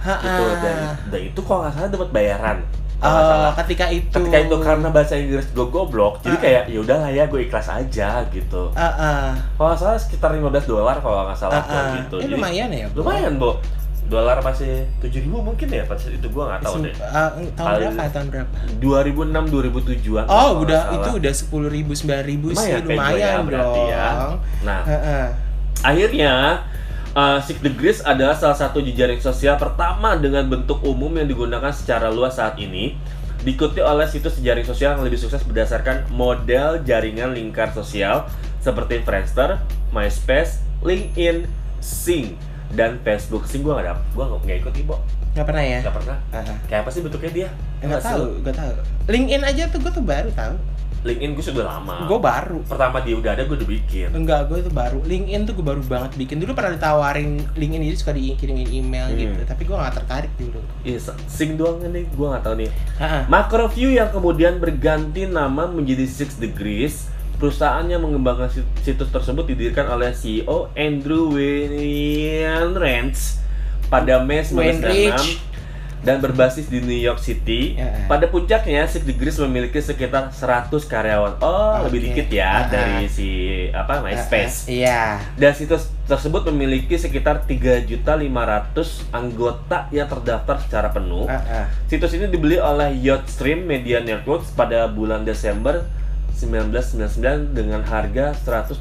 [0.00, 0.42] Ha, gitu.
[0.42, 0.56] ah.
[0.58, 0.76] Dan,
[1.08, 2.58] dan itu kalau nggak salah dapat bayaran.
[2.96, 3.52] Kalau Oh, salah.
[3.56, 4.12] ketika itu.
[4.12, 6.42] Ketika itu karena bahasa Inggris gue goblok, jadi Ah.
[6.42, 8.62] kayak ya udahlah ya gue ikhlas aja gitu.
[8.74, 9.26] Ah, ah.
[9.54, 11.92] Kalau nggak salah sekitar 15 dolar kalau nggak salah Ah, waktu ah.
[11.96, 12.16] gitu.
[12.18, 12.86] Eh, Jadi, lumayan ya.
[12.88, 12.98] Bro.
[13.00, 13.50] Lumayan, Bo.
[14.10, 16.94] Dolar masih 7000 mungkin ya pas itu gue nggak tahu deh.
[16.98, 18.02] Ah, tahun Kali- berapa?
[18.10, 18.54] Tahun berapa?
[18.76, 20.26] 2006 2007-an.
[20.26, 23.88] Oh, udah itu udah sepuluh ribu sembilan ribu sih Lumayan, gue lumayan ya, berarti dong.
[23.88, 24.06] ya.
[24.60, 25.26] Nah, Ah, ah.
[25.84, 26.34] akhirnya
[27.10, 32.06] Uh, Six Degrees adalah salah satu jejaring sosial pertama dengan bentuk umum yang digunakan secara
[32.06, 32.94] luas saat ini.
[33.42, 39.58] Diikuti oleh situs jejaring sosial yang lebih sukses berdasarkan model jaringan lingkar sosial seperti Friendster,
[39.90, 41.50] MySpace, LinkedIn,
[41.82, 42.38] Sing,
[42.70, 43.44] dan Facebook.
[43.44, 44.94] Sing gue gak ada, gue gak ikut ibu,
[45.30, 45.78] Gak pernah ya?
[45.80, 46.16] gak pernah.
[46.30, 47.48] Ah, Kayak apa sih bentuknya dia?
[47.78, 48.72] Gak Nggak sih tahu, gak tahu.
[49.06, 50.54] LinkedIn aja tuh gue tuh baru tahu.
[51.00, 52.04] LinkedIn gue sudah lama.
[52.04, 52.60] Gue baru.
[52.62, 54.12] Pertama dia udah ada gue udah bikin.
[54.12, 55.00] Enggak, gue tuh baru.
[55.00, 56.36] LinkedIn tuh gue baru banget bikin.
[56.38, 59.16] Dulu pernah ditawarin LinkedIn jadi suka dikirimin email Hmm.
[59.16, 59.40] gitu.
[59.42, 60.60] Tapi gue gak tertarik dulu.
[60.84, 62.70] Iya, Sing doang nih, gue gak tahu nih.
[63.00, 63.22] Heeh.
[63.26, 67.08] Macroview yang kemudian berganti nama menjadi Six Degrees,
[67.40, 73.16] perusahaan yang mengembangkan sit- situs tersebut didirikan oleh CEO Andrew Wainwright
[73.88, 75.48] pada Mei 1996
[76.00, 77.76] dan berbasis di New York City.
[77.76, 78.08] Ya.
[78.08, 81.36] Pada puncaknya, Six Degrees memiliki sekitar 100 karyawan.
[81.38, 81.92] Oh, Oke.
[81.92, 82.64] lebih dikit ya Ah.
[82.66, 83.28] dari si
[83.68, 84.64] apa MySpace.
[84.64, 85.20] Heeh, Iya.
[85.36, 91.28] Dan situs tersebut memiliki sekitar 3.500 anggota yang terdaftar secara penuh.
[91.28, 91.68] Heeh.
[91.86, 95.84] Situs ini dibeli oleh Yachtstream Media Networks pada bulan Desember
[96.40, 98.80] 1999 dengan harga 125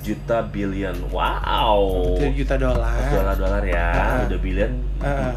[0.00, 0.96] juta billion.
[1.08, 2.16] Wow.
[2.16, 2.96] 7 juta dolar.
[3.06, 4.24] Dolar-dolar ya, Ah.
[4.24, 4.72] udah billion.
[4.98, 5.32] Heeh.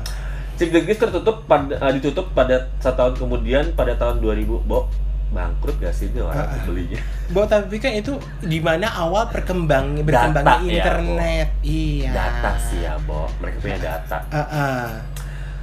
[0.55, 4.59] Six Degrees tertutup pada eh, ditutup pada satu tahun kemudian pada tahun 2000.
[4.61, 4.91] Bo,
[5.29, 6.59] bangkrut gak sih ini orang Ah.
[6.63, 6.99] belinya?
[7.31, 11.47] Bo, tapi kan itu di mana awal perkembang berkembangnya Data ya, internet.
[11.61, 12.11] iya.
[12.11, 13.27] Data sih ya, Bo.
[13.37, 14.17] Mereka punya data.
[14.29, 14.83] Heeh.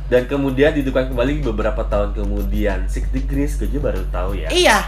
[0.07, 2.87] Dan kemudian dihidupkan kembali beberapa tahun kemudian.
[2.87, 4.49] Six Degrees gue juga baru tahu ya.
[4.49, 4.81] Iya.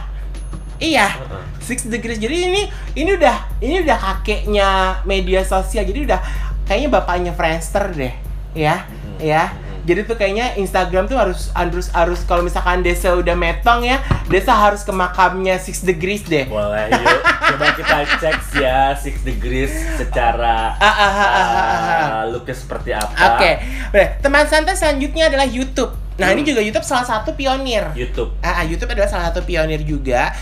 [0.79, 1.07] Iya.
[1.11, 1.43] Heeh.
[1.61, 2.19] Six degrees.
[2.19, 2.63] Jadi ini
[2.95, 4.69] ini udah ini udah kakeknya
[5.05, 5.85] media sosial.
[5.85, 6.21] Jadi udah
[6.65, 8.15] kayaknya bapaknya Friendster deh.
[8.55, 8.87] Ya.
[8.87, 9.19] Mhm.
[9.21, 9.45] Ya.
[9.53, 9.67] Mhm.
[9.89, 14.53] Jadi tuh kayaknya Instagram tuh harus harus harus kalau misalkan Desa udah metong ya, Desa
[14.53, 16.45] harus ke makamnya Six Degrees deh.
[16.45, 20.93] Boleh yuk coba kita cek ya Six Degrees secara ah.
[20.93, 23.17] uh, looknya seperti apa.
[23.33, 23.51] Oke,
[23.89, 25.97] Baik, teman santai selanjutnya adalah YouTube.
[26.19, 26.51] Nah, ini Hmm.
[26.51, 27.89] juga YouTube salah satu pionir.
[27.97, 28.35] YouTube.
[28.43, 30.35] Ah, YouTube adalah salah satu pionir juga.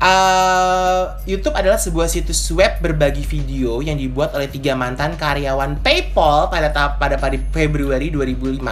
[0.00, 6.48] Eh, YouTube adalah sebuah situs web berbagi video yang dibuat oleh tiga mantan karyawan PayPal
[6.48, 8.64] pada pada pada Februari 2005.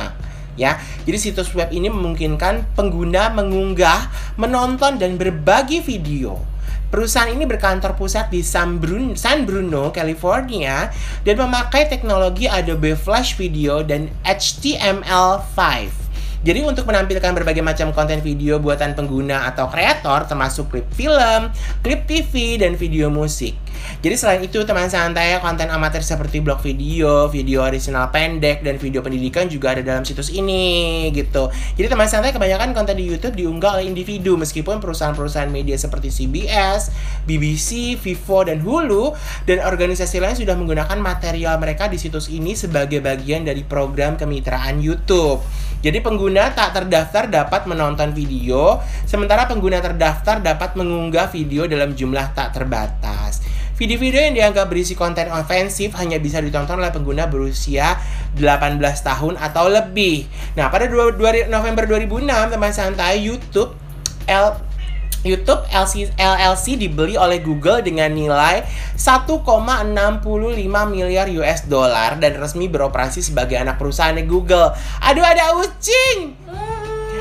[0.56, 4.08] Ya, jadi situs web ini memungkinkan pengguna mengunggah,
[4.40, 6.40] menonton dan berbagi video.
[6.88, 10.88] Perusahaan ini berkantor pusat di San Bruno, San Bruno, California,
[11.28, 16.07] dan memakai teknologi Adobe Flash Video dan HTML5.
[16.38, 21.50] Jadi untuk menampilkan berbagai macam konten video buatan pengguna atau kreator termasuk klip film,
[21.82, 23.58] klip TV, dan video musik.
[23.98, 29.02] Jadi selain itu teman santai konten amatir seperti blog video, video original pendek, dan video
[29.02, 31.50] pendidikan juga ada dalam situs ini gitu.
[31.74, 36.94] Jadi teman santai kebanyakan konten di YouTube diunggah oleh individu meskipun perusahaan-perusahaan media seperti CBS,
[37.26, 39.18] BBC, Vivo, dan Hulu
[39.50, 44.78] dan organisasi lain sudah menggunakan material mereka di situs ini sebagai bagian dari program kemitraan
[44.78, 45.42] YouTube.
[45.78, 52.34] Jadi pengguna tak terdaftar dapat menonton video, sementara pengguna terdaftar dapat mengunggah video dalam jumlah
[52.34, 53.38] tak terbatas.
[53.78, 57.94] Video-video yang dianggap berisi konten ofensif hanya bisa ditonton oleh pengguna berusia
[58.34, 60.26] 18 tahun atau lebih.
[60.58, 61.14] Nah, pada 2,
[61.46, 63.78] November 2006, teman santai YouTube
[64.26, 64.58] L
[65.22, 68.66] YouTube LC, LLC dibeli oleh Google dengan nilai
[68.98, 69.46] 1,65
[70.90, 74.74] miliar US dollar dan resmi beroperasi sebagai anak perusahaan Google.
[75.06, 76.34] Aduh ada ucing.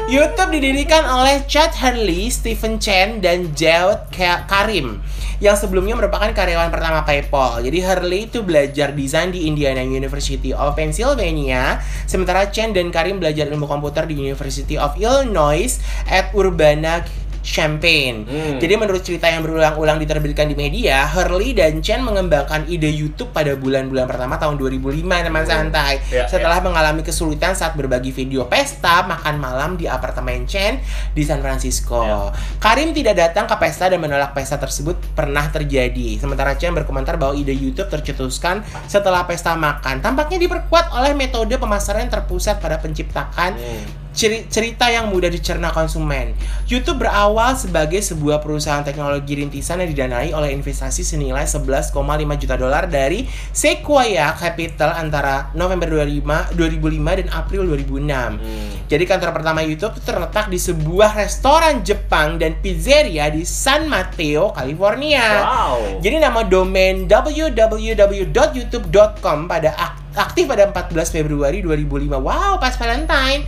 [0.09, 5.05] YouTube didirikan oleh Chad Hurley, Stephen Chen, dan Jawed Ka- Karim
[5.37, 7.61] yang sebelumnya merupakan karyawan pertama PayPal.
[7.61, 11.77] Jadi Hurley itu belajar desain di Indiana University of Pennsylvania,
[12.09, 15.77] sementara Chen dan Karim belajar ilmu komputer di University of Illinois
[16.09, 17.05] at Urbana
[17.47, 18.27] Champaign.
[18.27, 18.57] Hmm.
[18.59, 23.55] Jadi menurut cerita yang berulang-ulang diterbitkan di media, Hurley dan Chen mengembangkan ide YouTube pada
[23.55, 26.03] bulan-bulan pertama tahun 2005 teman santai.
[26.11, 30.83] Ya, Setelah mengalami kesulitan saat berbagi video pesta makan malam di apartemen Chen
[31.15, 32.03] di San Francisco.
[32.03, 32.35] Ya.
[32.59, 36.19] Karim tidak datang ke pesta dan menolak pesta tersebut pernah terjadi.
[36.19, 40.03] Sementara Chen berkomentar bahwa ide YouTube tercetuskan setelah pesta makan.
[40.03, 44.06] Tampaknya diperkuat oleh metode pemasaran yang terpusat pada penciptakan Hmm.
[44.17, 46.33] Ceri- cerita yang mudah dicerna konsumen.
[46.65, 51.93] YouTube berawal sebagai sebuah perusahaan teknologi rintisan yang didanai oleh investasi senilai 11,5
[52.35, 58.41] juta dolar dari Sequoia Capital antara November 2005, 2005 dan April 2006.
[58.41, 58.69] Hmm.
[58.89, 64.49] Jadi kantor pertama YouTube itu terletak di sebuah restoran Jepang dan pizzeria di San Mateo,
[64.49, 65.43] California.
[65.43, 66.01] Wow.
[66.01, 72.17] Jadi nama domain www.youtube.com pada ak- aktif pada 14 Februari 2005.
[72.17, 73.45] Wow, pas Valentine.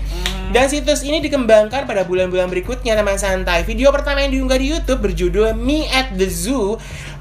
[0.50, 3.62] Dan situs ini dikembangkan pada bulan-bulan berikutnya teman santai.
[3.62, 6.78] Video pertama yang diunggah di YouTube berjudul Me at the Zoo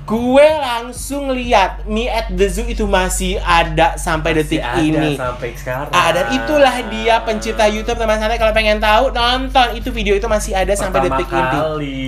[0.08, 5.12] gue langsung lihat Me at the Zoo itu masih ada sampai Masih detik ada ini.
[5.20, 5.92] sampai sekarang.
[5.92, 10.24] Ah, dan itulah dia pencipta YouTube teman santai kalau pengen tahu nonton itu video itu
[10.24, 11.44] masih ada sampai Pertama detik ini.
[11.44, 12.00] kali.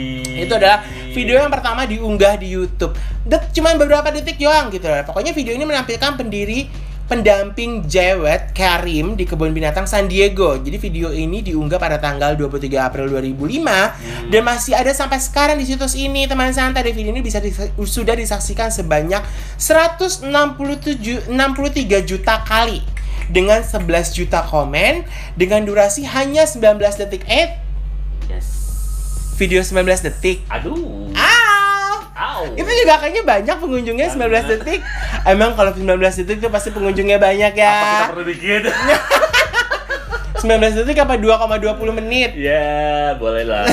[0.48, 0.81] Itu adalah
[1.12, 2.96] video yang pertama diunggah di YouTube.
[3.20, 5.05] Det cuman beberapa detik doang gitu loh.
[5.05, 6.72] Pokoknya video ini menampilkan pendiri
[7.10, 10.54] pendamping Jewet Karim di kebun binatang San Diego.
[10.54, 15.66] Jadi video ini diunggah pada tanggal 23 April 2005 dan masih ada sampai sekarang di
[15.66, 16.86] situs ini teman santai.
[16.86, 19.26] Dan video ini bisa dis- sudah disaksikan sebanyak
[19.58, 20.30] 167
[21.26, 21.34] 63
[22.06, 22.78] juta kali
[23.26, 25.02] dengan 11 juta komen
[25.34, 27.26] dengan durasi hanya 19 detik.
[27.26, 27.58] Eh,
[28.26, 28.46] Yes.
[29.34, 30.46] video 19 detik.
[30.46, 31.10] Aduh.
[31.10, 31.29] Au!
[32.20, 32.52] Au.
[32.52, 34.85] Itu juga kayaknya banyak pengunjungnya 19 detik.
[35.24, 35.88] Emang kalau 19
[36.20, 38.09] detik itu pasti pengunjungnya banyak Apa kita ya.
[38.12, 38.61] perlu bikin?
[40.40, 42.30] 19 detik apa 2,20 menit.
[42.33, 43.64] ya, boleh lah.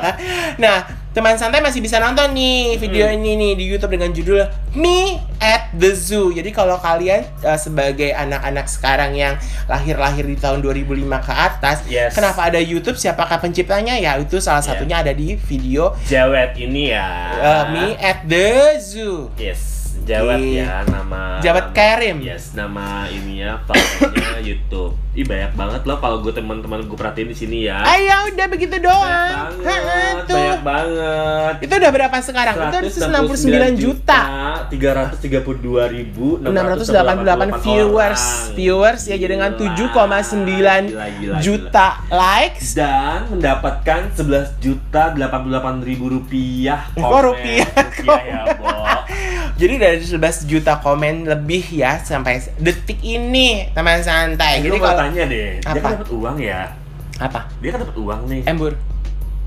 [0.62, 3.16] Nah, teman santai masih bisa nonton nih video Hmm.
[3.16, 6.28] ini nih di YouTube dengan judul Me at the Zoo.
[6.28, 9.32] Jadi kalau kalian uh, sebagai anak-anak sekarang yang
[9.64, 12.12] lahir-lahir di tahun 2005 ke atas, Yes.
[12.12, 12.94] kenapa ada YouTube?
[12.94, 13.96] Siapakah penciptanya?
[13.96, 14.68] Ya, itu salah Yeah.
[14.70, 17.08] satunya ada di video Jawet ini ya.
[17.32, 19.32] uh, Me at the Zoo.
[19.34, 21.38] Yes, Di- ya nama.
[21.38, 22.20] Jawet Karim.
[22.20, 24.92] Yes, nama ini ya platformnya YouTube.
[25.12, 27.80] Ih banyak banget loh kalau gue teman-teman gue perhatiin di sini ya.
[27.80, 29.08] Ayo udah begitu banyak doang.
[29.56, 30.36] banget, Ha-ha, tuh.
[30.36, 31.54] banyak banget.
[31.62, 32.54] Itu udah berapa sekarang?
[32.54, 34.20] Itu 169 juta.
[34.68, 35.16] 332
[35.88, 38.24] ribu 688 viewers.
[38.52, 40.92] Viewers ya jadi dengan 7,9
[41.40, 42.74] juta likes.
[42.74, 47.22] dan mendapatkan 11 juta 88 ribu rupiah komen.
[47.32, 47.68] rupiah?
[47.72, 48.68] rupiah ya Bo
[49.56, 54.60] Jadi dari 11 juta komen lebih ya sampai detik ini teman santai.
[54.60, 55.78] Jadi kalau tanya deh dia Apa?
[55.78, 56.60] kan dapat uang ya
[57.16, 57.40] apa?
[57.58, 58.76] dia kan dapat uang nih Embur.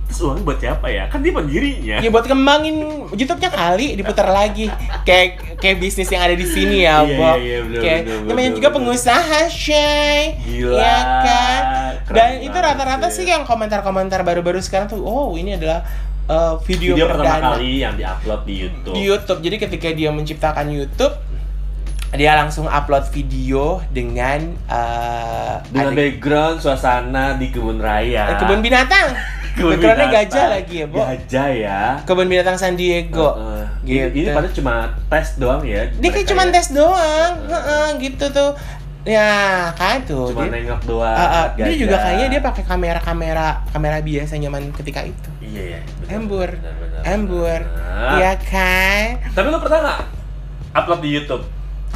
[0.10, 2.82] terus uang buat siapa ya kan dia pendirinya Ya buat kembangin
[3.14, 4.66] YouTube-nya kali diputar lagi.
[5.06, 5.28] Kayak
[5.62, 8.70] kayak bisnis yang ada di sini ya, Iya, iya, iya, bener, Kayak bener, namanya juga
[8.74, 10.42] pengusaha, Shay.
[10.42, 11.62] Gila, Iya kan?
[12.10, 15.86] Dan itu rata-rata sih yang komentar-komentar baru-baru sekarang tuh, oh ini adalah
[16.30, 19.40] uh, video, video pertama kali yang diupload di YouTube di YouTube.
[19.42, 21.14] Jadi ketika dia menciptakan YouTube,
[22.12, 28.62] dia langsung upload video dengan uh, dengan ada- background suasana di kebun raya eh, kebun
[28.62, 29.10] binatang.
[29.50, 30.30] Kebun Backgroundnya binatang.
[30.30, 30.98] gajah lagi ya, Bo.
[31.02, 33.36] gajah ya Kebun binatang San Diego.
[33.36, 33.66] Heeh.
[33.82, 34.06] Gitu.
[34.08, 34.74] ini, ini padahal cuma
[35.10, 36.52] tes doang ya Dia kayak cuma ya.
[36.54, 37.58] tes doang, Heeh.
[37.58, 38.52] Heeh, gitu tuh.
[39.02, 39.32] Ya
[39.74, 40.30] kan tuh.
[40.30, 44.70] cuma dia, nengok doang Ah, ah, dia juga kayaknya dia pakai kamera-kamera kamera biasa nyaman
[44.72, 45.30] ketika itu.
[45.40, 45.82] iya ya
[46.12, 46.52] Embur.
[47.02, 47.60] Embur.
[48.14, 49.06] Iya kan?
[49.32, 50.00] tapi lo pernah nggak
[50.74, 51.44] upload di YouTube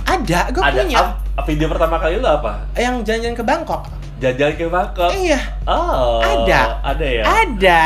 [0.02, 0.98] Ada, gue ada punya.
[1.34, 3.84] ap- video pertama kali lo apa Yang jalan-jalan ke Bangkok.
[4.16, 6.62] jalan ke Bangkok Iya, oh Ada.
[6.82, 7.84] ada ya ada.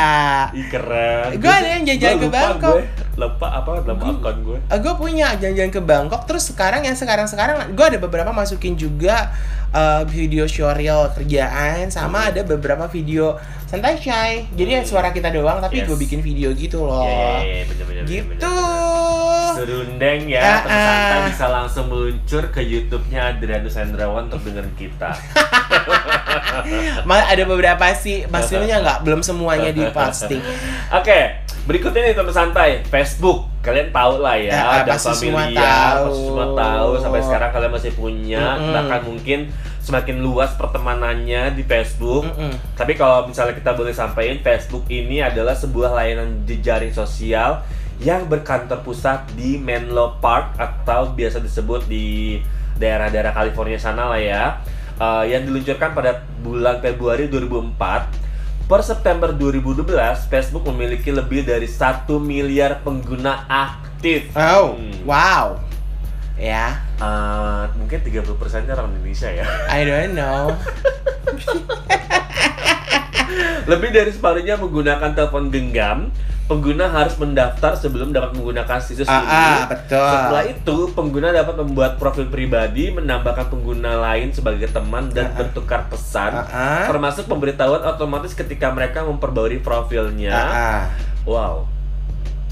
[0.52, 2.72] Ih, keren Gua ada yang jajan Gua ke Bangkok.
[2.72, 2.84] gue.
[3.18, 7.68] Lupa apa dalam Gua- akun gue gue punya jalan-jalan ke Bangkok terus sekarang yang sekarang-sekarang
[7.68, 9.28] gue ada beberapa masukin juga
[9.70, 15.58] uh, video showreel kerjaan sama ada beberapa video santai shy jadi ya suara kita doang
[15.58, 15.84] tapi Yes.
[15.84, 18.40] gue bikin video gitu loh Iya, iya, iya, bener, bener, gitu bener.
[19.50, 21.24] Serundeng ya, Ah, santai ah.
[21.26, 25.10] bisa langsung meluncur ke YouTube-nya Adrianus Hendrawan untuk dengerin kita.
[27.28, 30.40] Ada beberapa sih maksudnya nggak belum semuanya di posting
[30.90, 33.44] Oke, berikutnya nih teman santai, Facebook.
[33.60, 36.04] Kalian tahu lah ya, Eh, ada familiar, tahu.
[36.08, 36.90] pasti semua tahu.
[36.96, 38.72] Sampai sekarang kalian masih punya, Mm-mm.
[38.72, 39.38] bahkan mungkin
[39.78, 42.24] semakin luas pertemanannya di Facebook.
[42.24, 42.56] Mm-mm.
[42.72, 47.60] Tapi kalau misalnya kita boleh sampaikan, Facebook ini adalah sebuah layanan jejaring sosial
[48.00, 52.40] yang berkantor pusat di Menlo Park atau biasa disebut di
[52.78, 54.56] daerah-daerah California sana lah ya.
[54.96, 58.27] Eh, yang diluncurkan pada bulan Februari 2004.
[58.68, 59.88] Per September 2012,
[60.28, 64.28] Facebook memiliki lebih dari 1 miliar pengguna aktif.
[64.36, 65.08] oh Hmm.
[65.08, 65.56] wow
[66.36, 69.46] ya Eh, mungkin 30%-nya orang Indonesia ya.
[69.72, 70.52] I don't know
[73.64, 76.08] Lebih dari separuhnya menggunakan telepon genggam,
[76.48, 79.28] pengguna harus mendaftar sebelum dapat menggunakan situs ah, ini.
[79.28, 85.28] ah betul Setelah itu, pengguna dapat membuat profil pribadi, menambahkan pengguna lain sebagai teman dan
[85.28, 85.36] Ah, ah.
[85.38, 86.84] bertukar pesan, Ah, ah.
[86.88, 90.32] termasuk pemberitahuan otomatis ketika mereka memperbarui profilnya.
[90.32, 90.82] Ah, ah.
[91.22, 91.68] Wow,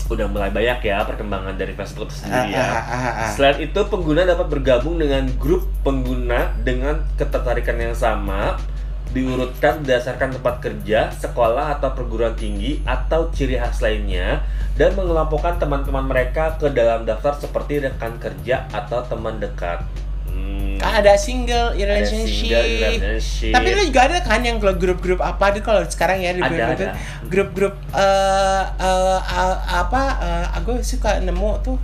[0.06, 2.62] udah mulai banyak ya perkembangan dari Facebook itu Ah, sendiri ya.
[2.62, 3.30] ah, ah, ah.
[3.32, 8.60] Selain itu, pengguna dapat bergabung dengan grup pengguna dengan ketertarikan yang sama,
[9.10, 14.42] diurutkan berdasarkan tempat kerja, sekolah atau perguruan tinggi atau ciri khas lainnya,
[14.76, 19.80] dan mengelompokkan teman-teman mereka ke dalam daftar seperti rekan kerja atau teman dekat.
[20.26, 23.52] Hmm, kan ada single Ada relationship, single relationship.
[23.56, 26.52] tapi lu juga ada kan yang kalau grup-grup apa di kalau sekarang ya di Ada,
[26.52, 26.92] grup-grup ada.
[27.24, 31.80] grup-grup eh eh, eh, apa eh, aku suka nemu tuh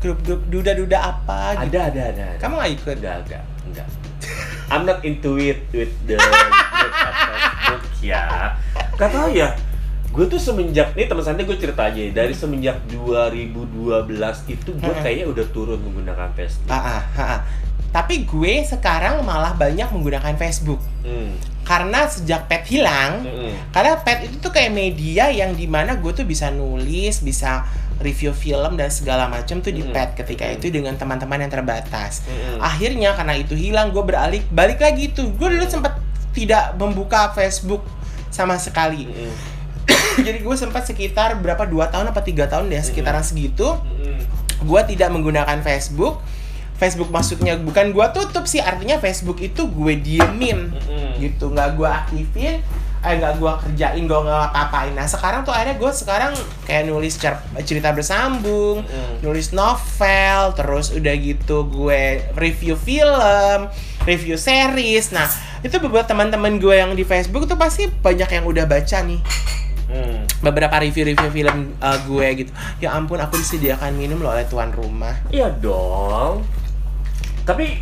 [0.00, 2.24] grup-grup duda-duda apa gitu ada ada ada.
[2.24, 2.40] ada.
[2.40, 3.88] kamu gak ikut Enggak, enggak, enggak.
[4.70, 8.54] I'm not into it with the of Facebook ya.
[8.94, 9.58] Gak tau ya.
[10.10, 14.10] Gue tuh semenjak nih teman santai gue cerita aja ya, dari semenjak 2012
[14.50, 16.70] itu gue kayaknya udah turun menggunakan Facebook.
[16.70, 17.40] Ah, ah, ah, ah.
[17.90, 21.32] Tapi gue sekarang malah banyak menggunakan Facebook Hmm.
[21.64, 23.72] karena sejak pet hilang, Mm-mm.
[23.72, 27.64] karena pet itu tuh kayak media yang di mana gue tuh bisa nulis, bisa
[28.04, 29.96] review film dan segala macam tuh di Mm-mm.
[29.96, 32.20] pet ketika itu dengan teman-teman yang terbatas.
[32.28, 32.60] Mm-mm.
[32.60, 35.32] Akhirnya karena itu hilang, gue beralih balik lagi tuh.
[35.32, 35.96] Gue dulu sempat
[36.36, 37.80] tidak membuka Facebook
[38.28, 39.08] sama sekali.
[39.08, 39.32] Mm-mm.
[40.26, 44.20] Jadi gue sempat sekitar berapa dua tahun apa tiga tahun deh sekitaran segitu Mm-mm.
[44.68, 46.20] gue tidak menggunakan Facebook.
[46.80, 51.20] Facebook maksudnya bukan gue tutup sih, artinya Facebook itu gue diemin Mm-mm.
[51.20, 52.64] gitu, nggak gue aktifin,
[53.04, 54.96] eh nggak gue kerjain, gue nggak apa-apain.
[54.96, 56.32] Nah sekarang tuh akhirnya gue sekarang
[56.64, 59.20] kayak nulis cer- cerita bersambung, Mm-mm.
[59.20, 63.68] nulis novel, terus udah gitu gue review film,
[64.08, 65.12] review series.
[65.12, 65.28] Nah
[65.60, 69.20] itu beberapa teman-teman gue yang di Facebook tuh pasti banyak yang udah baca nih
[69.90, 70.22] Mm.
[70.46, 72.54] beberapa review-review film uh, gue gitu.
[72.78, 75.18] Ya ampun aku disediakan minum loh oleh tuan rumah.
[75.34, 76.46] Iya dong.
[77.44, 77.80] Tapi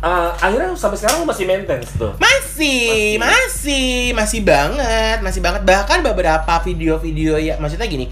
[0.00, 2.12] uh, akhirnya sampai sekarang masih maintain tuh.
[2.20, 5.62] Masih, masih, masih banget, masih banget.
[5.64, 8.08] Bahkan beberapa video-video ya, maksudnya gini,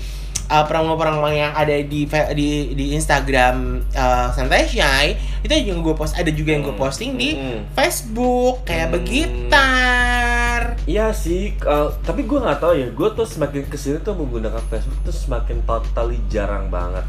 [0.49, 6.17] uh, promo-promo yang ada di di di Instagram uh, Santai Shy itu yang gue post,
[6.17, 7.77] ada juga yang gue Hmm, posting di hmm.
[7.77, 8.95] Facebook kayak Hmm.
[8.97, 10.61] begitar.
[10.89, 12.89] Iya sih, uh, tapi gue nggak tahu ya.
[12.91, 17.05] Gue tuh semakin ke sini tuh menggunakan Facebook tuh semakin totally jarang banget.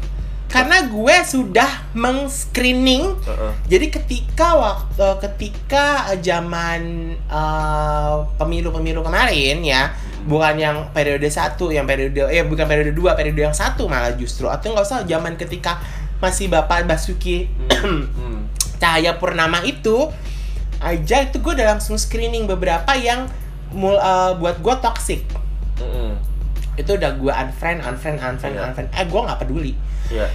[0.50, 3.52] Karena gue sudah meng-screening Heeh.
[3.70, 9.94] Jadi ketika waktu ketika zaman eh, pemilu-pemilu kemarin ya,
[10.26, 14.50] bukan yang periode satu, yang periode eh bukan periode dua, periode yang satu malah justru
[14.50, 15.78] atau nggak usah zaman ketika
[16.20, 17.48] masih Bapak Basuki
[17.80, 18.10] Hmm.
[18.80, 20.08] Cahaya Purnama itu
[20.80, 23.28] aja itu gue udah langsung screening beberapa yang
[23.70, 25.22] mul, eh, buat gue toxic.
[25.80, 26.29] Mm-mm.
[26.80, 28.62] Itu udah gue unfriend, unfriend, unfriend, Iya.
[28.66, 28.88] unfriend.
[28.90, 29.72] Eh gue nggak peduli.
[30.08, 30.26] Iya.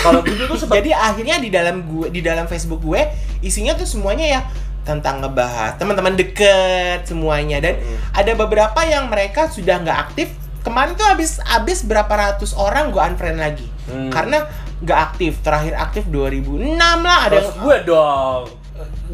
[0.00, 3.00] Kalau gitu tuh Jadi akhirnya di dalam gue di dalam Facebook gue
[3.40, 4.40] isinya tuh semuanya ya
[4.82, 7.96] tentang ngebahas teman-teman deket semuanya dan Mm.
[8.12, 10.28] ada beberapa yang mereka sudah nggak aktif
[10.60, 14.08] kemarin tuh habis habis berapa ratus orang gue unfriend lagi Hmm.
[14.08, 14.44] karena
[14.80, 18.42] nggak aktif terakhir aktif 2006 lah ada Terus yang gue dong.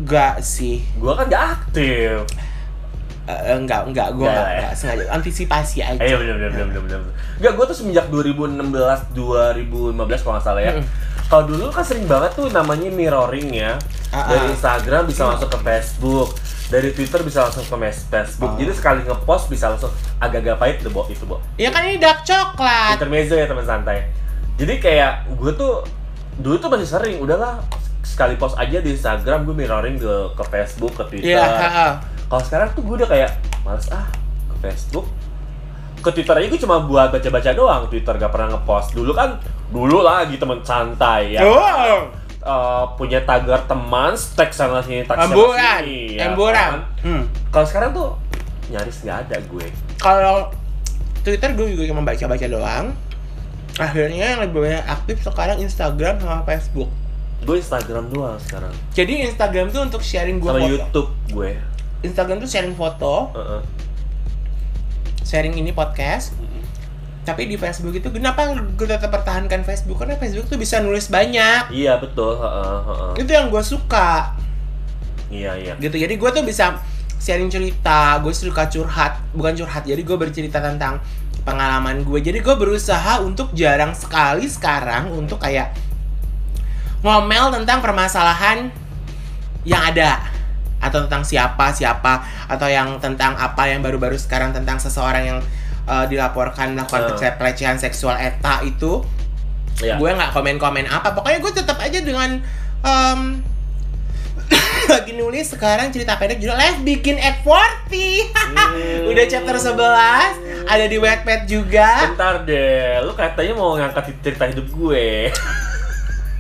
[0.01, 2.27] nggak sih Gue kan gak aktif.
[3.47, 4.61] Eh, nggak nggak gue Nggak nggak lah ya.
[4.61, 7.15] nggak sengaja antisipasi aja iya bener bener bener bener bener.
[7.39, 10.73] Enggak, gue tuh semenjak 2016 2015 kalau nggak salah ya.
[10.75, 10.87] Mm-mm.
[11.27, 13.79] Kalau dulu kan sering banget tuh namanya mirroring ya.
[14.11, 14.53] Ah, Dari ah.
[14.53, 16.29] Instagram bisa masuk ke Facebook,
[16.67, 18.51] dari Twitter bisa langsung ke Facebook.
[18.51, 18.59] Ah.
[18.59, 21.39] Jadi sekali ngepost bisa langsung agak-agak pahit tuh, Bo, itu, Bo.
[21.55, 24.11] ya kan ini dark coklat Intermezzo ya teman santai.
[24.59, 25.87] Jadi kayak gue tuh
[26.37, 27.63] dulu tuh masih sering, udahlah
[28.03, 31.39] sekali post aja di Instagram gue mirroring ke ke Facebook, ke Twitter.
[31.39, 31.89] Iya, ha-ha.
[32.31, 33.31] Kalau sekarang tuh gue udah kayak
[33.67, 34.07] males ah
[34.55, 35.11] ke Facebook.
[36.01, 37.83] Ke Twitter aja gue cuma buat baca-baca doang.
[37.91, 38.95] Twitter gak pernah ngepost.
[38.95, 41.43] Dulu kan dulu lagi teman santai ya.
[41.43, 42.07] Oh.
[42.41, 45.35] Eh, punya tagar teman, tag sana sini, tag sana
[45.85, 46.17] sini.
[46.17, 46.81] ya kan?
[47.05, 47.23] Hmm.
[47.53, 48.09] Kalau sekarang tuh
[48.73, 49.67] nyaris nggak ada gue.
[49.99, 50.49] kalau
[51.21, 52.97] Twitter gue juga cuma baca-baca doang.
[53.77, 56.89] Akhirnya yang lebih banyak aktif sekarang Instagram sama Facebook.
[57.45, 58.73] Gue Instagram doang sekarang.
[58.97, 60.71] Jadi Instagram tuh untuk sharing gue Sama foto.
[60.73, 61.51] YouTube gue.
[62.01, 63.63] Instagram tuh sharing foto, Heeh.
[65.25, 66.33] sharing ini podcast.
[67.21, 70.01] Tapi di Facebook itu kenapa gue tetap pertahankan Facebook?
[70.01, 71.69] Karena Facebook tuh bisa nulis banyak.
[71.69, 72.41] Iya betul.
[72.41, 73.21] Heeh.
[73.21, 74.35] Itu yang gue suka.
[75.29, 75.73] Iya iya.
[75.77, 76.01] Gitu.
[76.01, 76.81] Jadi gue tuh bisa
[77.21, 78.19] sharing cerita.
[78.25, 79.85] Gue suka curhat, bukan curhat.
[79.85, 80.99] Jadi gue bercerita tentang
[81.45, 82.19] pengalaman gue.
[82.25, 85.77] Jadi gue berusaha untuk jarang sekali sekarang untuk kayak
[87.05, 88.73] ngomel tentang permasalahan
[89.65, 90.40] yang ada
[90.81, 95.39] atau tentang siapa siapa atau yang tentang apa yang baru-baru sekarang tentang seseorang yang
[95.85, 97.37] uh, dilaporkan melakukan Uh.
[97.37, 99.05] pelecehan seksual eta itu
[99.79, 99.97] Iya.
[99.97, 102.37] gue nggak komen-komen apa pokoknya gue tetap aja dengan
[102.81, 103.21] em,
[104.93, 109.09] lagi nulis sekarang cerita pendek judul Life Bikin at 40 Hmm.
[109.11, 109.81] udah chapter 11
[110.67, 115.33] ada di Wattpad juga Bentar deh, lu katanya mau ngangkat cerita hidup gue.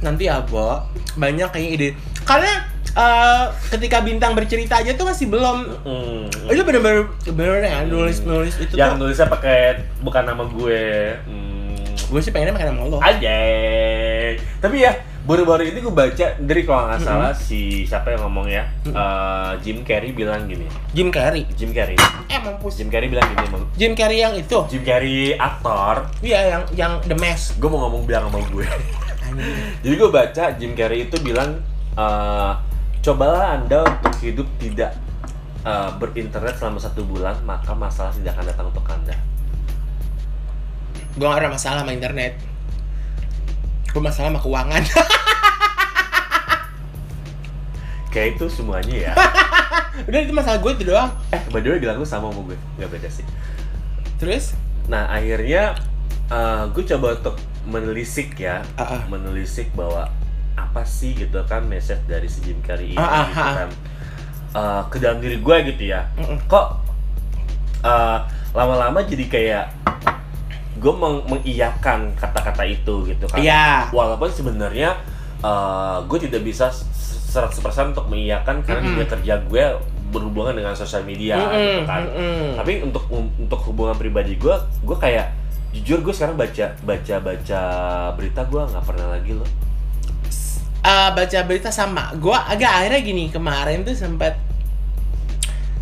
[0.00, 0.80] nanti ya Bo
[1.14, 1.88] banyak kayaknya ide
[2.22, 5.58] karena eh, ketika bintang bercerita aja tuh masih belum.
[5.82, 6.24] Hmm.
[6.46, 8.98] itu bener-bener bener ya nulis nulis itu Yang tuh.
[9.00, 9.58] nulisnya pakai
[10.00, 10.82] bukan nama gue.
[11.24, 11.68] Hmm.
[12.10, 12.98] gue sih pengennya pakai nama lo.
[12.98, 13.38] Aja.
[14.58, 18.66] Tapi ya, baru-baru ini gue baca dari kalau nggak salah si siapa yang ngomong ya?
[18.82, 20.66] Eh, Jim Carrey bilang gini.
[20.90, 21.46] Jim Carrey?
[21.54, 21.94] Jim Carrey.
[22.26, 22.82] Eh mampus.
[22.82, 24.58] Jim Carrey bilang gini emang Jim Carrey yang itu?
[24.66, 26.10] Jim Carrey aktor.
[26.18, 27.62] Iya yang yang The Mask.
[27.62, 28.66] Gue mau ngomong bilang sama gue.
[29.86, 31.62] Jadi gue baca Jim Carrey itu bilang
[31.94, 32.52] eh,
[33.00, 34.92] cobalah anda untuk hidup tidak
[35.64, 39.16] eh, berinternet selama satu bulan maka masalah tidak akan datang untuk anda.
[41.16, 42.38] Gue gak ada masalah sama internet.
[43.90, 44.82] Gue masalah sama keuangan.
[48.14, 49.12] Kayak itu semuanya ya.
[50.08, 51.10] Udah itu masalah gue itu doang.
[51.34, 53.26] Eh by the way bilang lu sama sama gue nggak beda sih.
[54.18, 54.54] Terus?
[54.90, 55.78] Nah akhirnya
[56.30, 57.38] uh, gue coba untuk
[57.70, 59.02] menelisik ya, Ah, ah.
[59.06, 60.10] menelisik bahwa
[60.62, 63.54] apa sih gitu kan message dari si Jim Carrey ini Ah, ah, gitu ah.
[63.56, 63.70] kan
[64.50, 66.10] Uh, ke dalam diri gue gitu ya.
[66.44, 66.66] Kok
[67.80, 68.18] uh,
[68.50, 69.64] lama-lama jadi kayak
[70.74, 73.38] gue meng mengiyakan kata-kata itu gitu kan.
[73.38, 73.86] Iya.
[73.90, 74.98] Walaupun sebenarnya
[75.38, 76.82] uh, gue tidak bisa s-
[77.30, 77.62] 100%
[77.94, 78.90] untuk mengiyakan karena Mm-mm.
[78.92, 79.64] dunia kerja gue
[80.10, 82.58] berhubungan dengan sosial media gitu Mm-mm, kan mm-mm.
[82.58, 83.06] tapi untuk
[83.38, 84.50] untuk hubungan pribadi gue
[84.82, 85.30] gue kayak
[85.70, 87.60] jujur gue sekarang baca baca baca
[88.18, 89.46] berita gue nggak pernah lagi loh
[90.80, 92.08] Eh, baca berita sama.
[92.16, 94.40] Gue agak akhirnya gini kemarin tuh sempat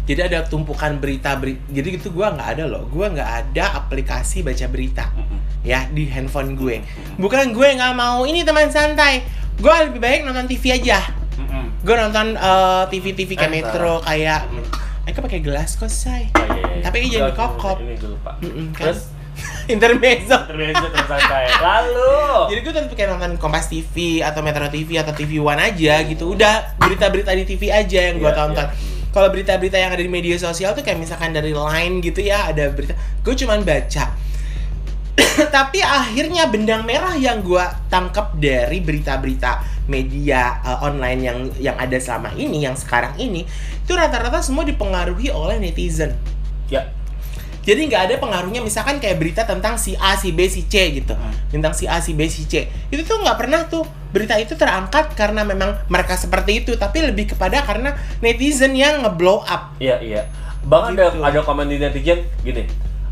[0.09, 2.83] jadi ada tumpukan berita berita jadi gitu gue nggak ada loh.
[2.91, 5.07] Gue nggak ada aplikasi baca berita
[5.63, 6.83] ya di handphone gue.
[7.15, 8.27] Bukan gue nggak mau.
[8.27, 9.23] Ini teman santai.
[9.59, 10.99] Gue lebih baik nonton TV aja.
[11.87, 14.51] Gue nonton eh, TV TV kayak Metro kayak
[15.09, 16.29] Eka pakai gelas kok say?
[16.37, 16.83] Oh, iya, iya.
[16.85, 17.77] Tapi ini jangan dikokop.
[17.81, 18.33] ini gue lupa.
[18.45, 18.93] Mm-mm, kan?
[18.93, 19.09] terus
[19.75, 20.37] intermezzo.
[20.49, 22.17] Terbiasa terus santai lalu?
[22.55, 26.35] Jadi gue tetap kayak nonton Kompas TV atau Metro TV atau TV One aja gitu.
[26.35, 28.69] Udah berita-berita di TV aja yang gue Iya, tonton.
[28.69, 28.97] Iya.
[29.09, 32.71] kalau berita-berita yang ada di media sosial tuh kayak misalkan dari Line gitu ya ada
[32.71, 32.95] berita.
[33.25, 34.05] Gue cuman baca.
[35.57, 41.97] Tapi akhirnya benang merah yang gue tangkap dari berita-berita media uh, online yang yang ada
[41.97, 43.49] selama ini yang sekarang ini
[43.83, 46.13] itu rata-rata semua dipengaruhi oleh netizen.
[46.69, 46.98] Ya
[47.69, 51.13] jadi nggak ada pengaruhnya misalkan kayak berita tentang si A, si B, si C gitu.
[51.13, 51.33] Hmm.
[51.49, 52.65] Tentang si A, si B, si C.
[52.89, 57.29] Itu tuh nggak pernah tuh berita itu terangkat karena memang mereka seperti itu, tapi lebih
[57.31, 59.77] kepada karena netizen yang ngeblow up.
[59.79, 60.25] iya iya
[60.61, 61.05] bahkan Gitu.
[61.21, 62.65] ada ada komen di netizen gini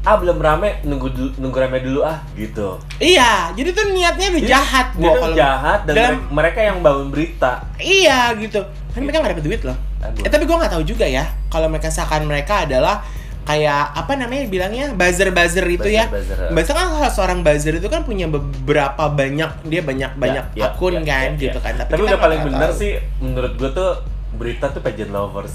[0.03, 4.41] ah belum rame nunggu dulu, nunggu rame dulu ah gitu Iya, jadi tuh niatnya udah
[4.41, 8.61] Jadi, jahat gua kalau jahat dan dalam- mere- mereka yang bangun berita Iya gitu.
[8.91, 9.77] Kan mereka nggak dapet duit loh.
[10.17, 13.03] Eh, tapi gua nggak tahu juga ya kalau mereka seakan mereka adalah
[13.47, 16.11] kayak apa namanya bilangnya buzzer-buzzer itu ya.
[16.11, 16.51] Buzzer-buzzer.
[16.51, 20.75] Biasanya kan kalau seorang buzzer itu kan punya beberapa banyak dia banyak banyak Ya, ya,
[20.75, 21.65] akun ya, kan ya, gitu ya.
[21.65, 21.73] kan.
[21.79, 22.81] Tapi, kita udah paling bener tahu.
[22.83, 22.93] sih
[23.23, 23.91] menurut gue tuh
[24.35, 25.55] berita tuh pageant lovers.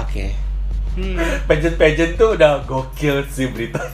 [0.00, 0.32] Oke.
[0.96, 1.18] Hmm.
[1.48, 3.84] pageant-pageant tuh udah gokil sih berita.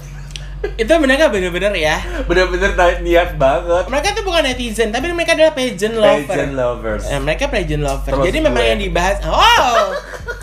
[0.76, 1.96] Itu mereka bener-bener ya.
[2.24, 3.84] Bener-bener ni- niat banget.
[3.86, 6.24] Mereka tuh bukan netizen, tapi mereka adalah pageant lover.
[6.26, 7.04] Pageant lovers.
[7.06, 8.04] Eh, mereka pageant lover.
[8.06, 8.68] Termasuk Jadi memang gue.
[8.68, 9.16] yang dibahas.
[9.22, 9.88] Oh.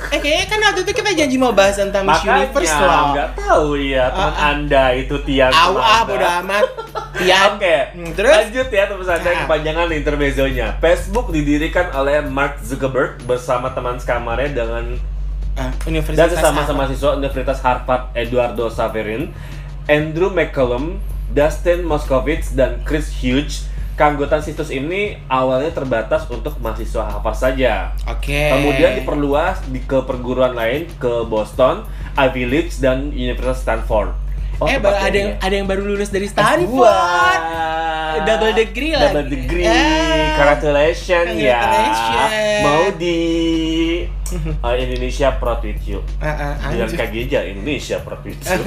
[0.07, 3.05] eh kayaknya kan waktu itu kita janji mau bahas tentang Miss Makanya Universe loh.
[3.11, 4.47] nggak tahu ya teman ah.
[4.47, 5.51] anda itu Tian.
[5.51, 6.63] Aw ah bodo amat.
[7.13, 7.43] Tian.
[7.51, 8.31] Oke, Hmm, terus?
[8.31, 9.43] lanjut ya teman saya Ah.
[9.43, 10.67] kepanjangan intermezzonya.
[10.79, 14.95] Facebook didirikan oleh Mark Zuckerberg bersama teman sekamarnya dengan
[15.53, 16.77] Ah, dan Universitas sesama Harvard.
[16.79, 19.33] mahasiswa Universitas Harvard Eduardo Saverin,
[19.87, 20.99] Andrew McCallum,
[21.31, 23.71] Dustin Moskovitz, dan Chris Hughes.
[23.97, 27.97] Keanggotaan situs ini awalnya terbatas untuk mahasiswa Harvard saja.
[28.05, 28.53] Oke.
[28.53, 31.81] Kemudian diperluas di ke perguruan lain ke Boston,
[32.13, 34.13] Ivy League, dan Universitas Stanford.
[34.57, 35.41] eh baru tempatnya ada yang ini.
[35.41, 36.33] ada yang baru lulus dari S2.
[36.37, 37.41] Stanford.
[38.27, 39.13] Double degree lagi.
[39.13, 39.65] Double degree.
[39.65, 40.29] Eh.
[40.37, 41.57] Congratulations ya.
[41.57, 42.31] Congratulations.
[42.61, 43.17] Mau di
[44.35, 45.99] uh, Indonesia Proud with you.
[46.19, 48.59] Ah, ah, Bilang gini aja Indonesia Proud with you.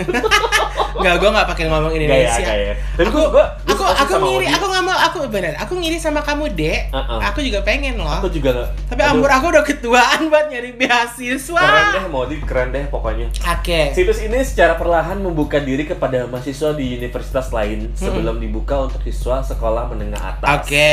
[1.00, 2.40] Enggak, gue nggak pakai ngomong Indonesia.
[2.40, 2.74] Gaya.
[2.96, 5.98] Tapi aku, gua, gua, aku, aku sama ngiri, aku nggak mau, aku benar, aku ngiri
[6.00, 6.80] sama kamu dek.
[6.92, 7.20] Uh-uh.
[7.32, 8.10] Aku juga pengen loh.
[8.20, 8.68] Aku juga nggak.
[8.92, 11.62] Tapi Aduh, ambur aku udah ketuaan buat nyari beasiswa.
[11.62, 13.26] Keren deh, mau di keren deh pokoknya.
[13.56, 13.92] Oke.
[13.96, 19.40] Situs ini secara perlahan membuka diri kepada mahasiswa di universitas lain sebelum dibuka untuk siswa
[19.44, 20.48] sekolah menengah atas.
[20.64, 20.90] Oke.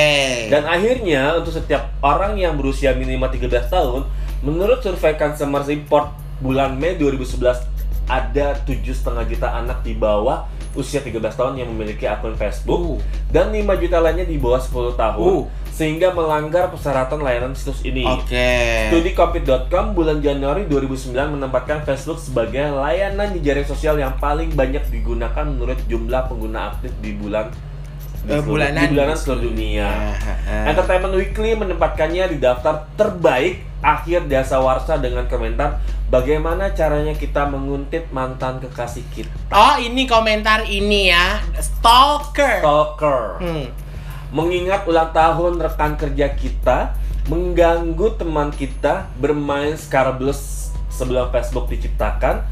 [0.52, 4.02] Dan akhirnya untuk setiap orang yang berusia minimal 13 tahun,
[4.42, 7.66] menurut survei Consumer Report bulan Mei 2011
[8.08, 12.98] ada 7,5 juta anak di bawah usia 13 tahun yang memiliki akun Facebook Uh.
[13.28, 15.44] dan 5 juta lainnya di bawah 10 tahun Uh.
[15.74, 18.02] sehingga melanggar persyaratan layanan situs ini.
[18.02, 18.90] Oke.
[18.90, 24.82] Studi Covid.com bulan Januari 2009 menempatkan Facebook sebagai layanan di jaring sosial yang paling banyak
[24.90, 27.54] digunakan menurut jumlah pengguna aktif di bulan
[28.28, 28.84] di Eh, bulanan.
[28.84, 29.88] di bulanan seluruh dunia.
[29.88, 30.12] Ah,
[30.44, 30.66] ah.
[30.68, 38.60] Entertainment Weekly menempatkannya di daftar terbaik akhir dasawarsa dengan komentar bagaimana caranya kita menguntit mantan
[38.60, 39.32] kekasih kita.
[39.48, 41.40] Oh, ini komentar ini ya.
[41.56, 42.60] Stalker.
[42.60, 43.22] Stalker.
[43.40, 43.68] Hmm.
[44.28, 47.00] mengingat ulang tahun rekan kerja kita,
[47.32, 52.44] mengganggu teman kita, bermain Scarablus sebelum Facebook diciptakan.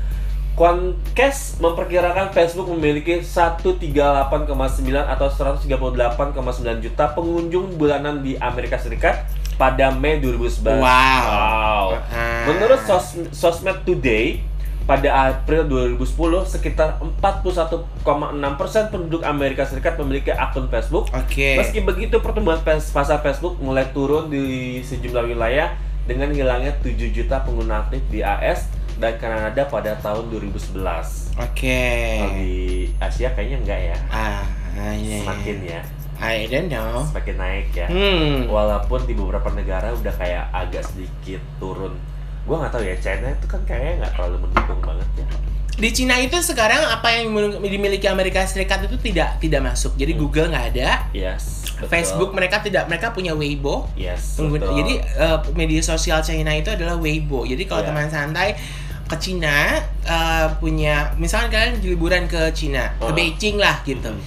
[0.55, 4.07] Quantcast memperkirakan Facebook memiliki 138,9
[5.03, 5.67] atau 138,9
[6.79, 9.27] juta pengunjung bulanan di Amerika Serikat
[9.59, 10.79] pada Mei 2011.
[10.79, 10.79] Wow.
[10.79, 11.85] Wow.
[12.07, 12.47] Ah.
[12.47, 14.39] Menurut sos Sosmed Today,
[14.85, 15.65] pada April
[15.97, 21.11] 2010 sekitar 41,6% penduduk Amerika Serikat memiliki akun Facebook.
[21.11, 21.59] Oke.
[21.59, 25.73] Meski begitu, pertumbuhan pasar Facebook mulai turun di sejumlah wilayah
[26.05, 31.35] dengan hilangnya 7 juta pengguna aktif di AS dan Kanada pada tahun 2011.
[31.35, 31.83] Oke.
[32.17, 32.55] Kalau di
[32.95, 35.17] Asia kayaknya enggak ya, Ah, iya, iya.
[35.21, 35.81] semakin ya,
[36.17, 37.03] I don't know.
[37.05, 37.87] semakin naik ya.
[37.87, 38.47] Hmm.
[38.47, 41.95] Walaupun di beberapa negara udah kayak agak sedikit turun.
[42.43, 45.27] Gua nggak tahu ya, China itu kan kayaknya nggak terlalu mendukung banget ya.
[45.75, 49.91] Di Cina itu sekarang apa yang dimiliki Amerika Serikat itu tidak tidak masuk.
[49.93, 50.21] Jadi Hmm.
[50.21, 51.67] Google nggak ada, Yes.
[51.75, 51.91] betul.
[51.91, 53.91] Facebook mereka tidak mereka punya Weibo.
[53.93, 54.39] Yes.
[54.39, 54.71] Betul.
[54.71, 57.43] jadi eh, media sosial China itu adalah Weibo.
[57.43, 57.91] Jadi kalau Iya.
[57.91, 58.55] teman santai
[59.05, 63.13] ke Cina eh, punya misalkan kalian liburan ke Cina, ke Oh.
[63.13, 64.09] Beijing lah gitu.
[64.09, 64.21] Mm.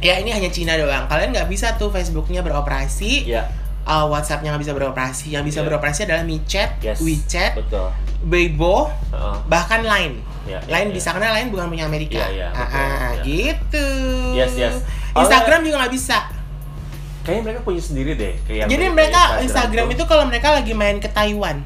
[0.00, 1.04] Ya ini hanya Cina doang.
[1.06, 3.44] Kalian nggak bisa tuh Facebooknya beroperasi, Ya,
[3.82, 5.30] eh, WhatsAppnya nggak bisa beroperasi.
[5.30, 5.66] Yang bisa Iya.
[5.68, 6.98] beroperasi adalah MiChat, yes.
[6.98, 7.92] WeChat, Betul.
[8.22, 9.36] Weibo, Heeh.
[9.46, 10.24] bahkan Line.
[10.48, 12.16] Ya, Lain ya, bisa karena lain bukan punya Amerika.
[12.24, 13.22] Iya, iya, Ah, betul, ah, iya.
[13.22, 13.86] gitu.
[14.32, 14.74] Yes, yes.
[15.12, 16.18] Instagram juga nggak bisa.
[17.20, 18.34] Kayaknya mereka punya sendiri deh.
[18.48, 19.94] Kayak Jadi mereka Instagram tuh.
[19.94, 21.60] itu kalau mereka lagi main ke Taiwan.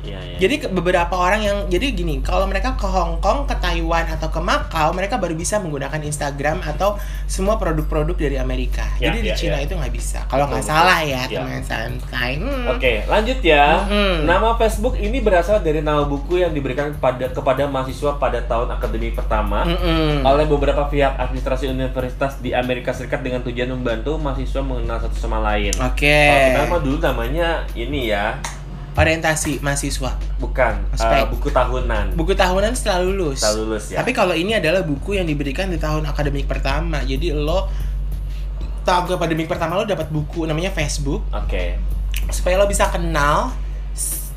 [0.00, 0.36] Iya, iya.
[0.40, 4.40] Jadi beberapa orang yang jadi gini, kalau mereka ke Hong Kong, ke Taiwan atau ke
[4.40, 6.96] Makau, mereka baru bisa menggunakan Instagram atau
[7.28, 8.88] semua produk-produk dari Amerika.
[8.96, 9.68] Ya, jadi di ya, Cina ya.
[9.68, 10.24] itu nggak bisa.
[10.26, 11.44] Kalau nggak salah ya, Ya.
[11.44, 12.40] teman santai.
[12.40, 12.72] Hmm.
[12.72, 13.84] Oke, lanjut ya.
[13.84, 14.24] Mhm.
[14.24, 19.14] Nama Facebook ini berasal dari nama buku yang diberikan kepada kepada mahasiswa pada tahun akademik
[19.14, 20.24] pertama Mm-mm.
[20.24, 25.38] oleh beberapa pihak administrasi universitas di Amerika Serikat dengan tujuan membantu mahasiswa mengenal satu sama
[25.44, 25.70] lain.
[25.76, 26.08] Oke.
[26.08, 28.38] Kalau kita mah dulu namanya ini ya,
[28.98, 30.18] Orientasi mahasiswa.
[30.42, 31.20] bukan Ospek.
[31.22, 32.06] eh, buku tahunan.
[32.18, 33.38] Buku tahunan setelah lulus.
[33.38, 34.02] Setelah lulus ya.
[34.02, 37.00] Tapi kalau ini adalah buku yang diberikan di tahun akademik pertama.
[37.06, 37.70] Jadi lo
[38.82, 41.76] tahun akademik pertama lo dapat buku namanya Facebook Oke.
[42.32, 43.52] supaya lo bisa kenal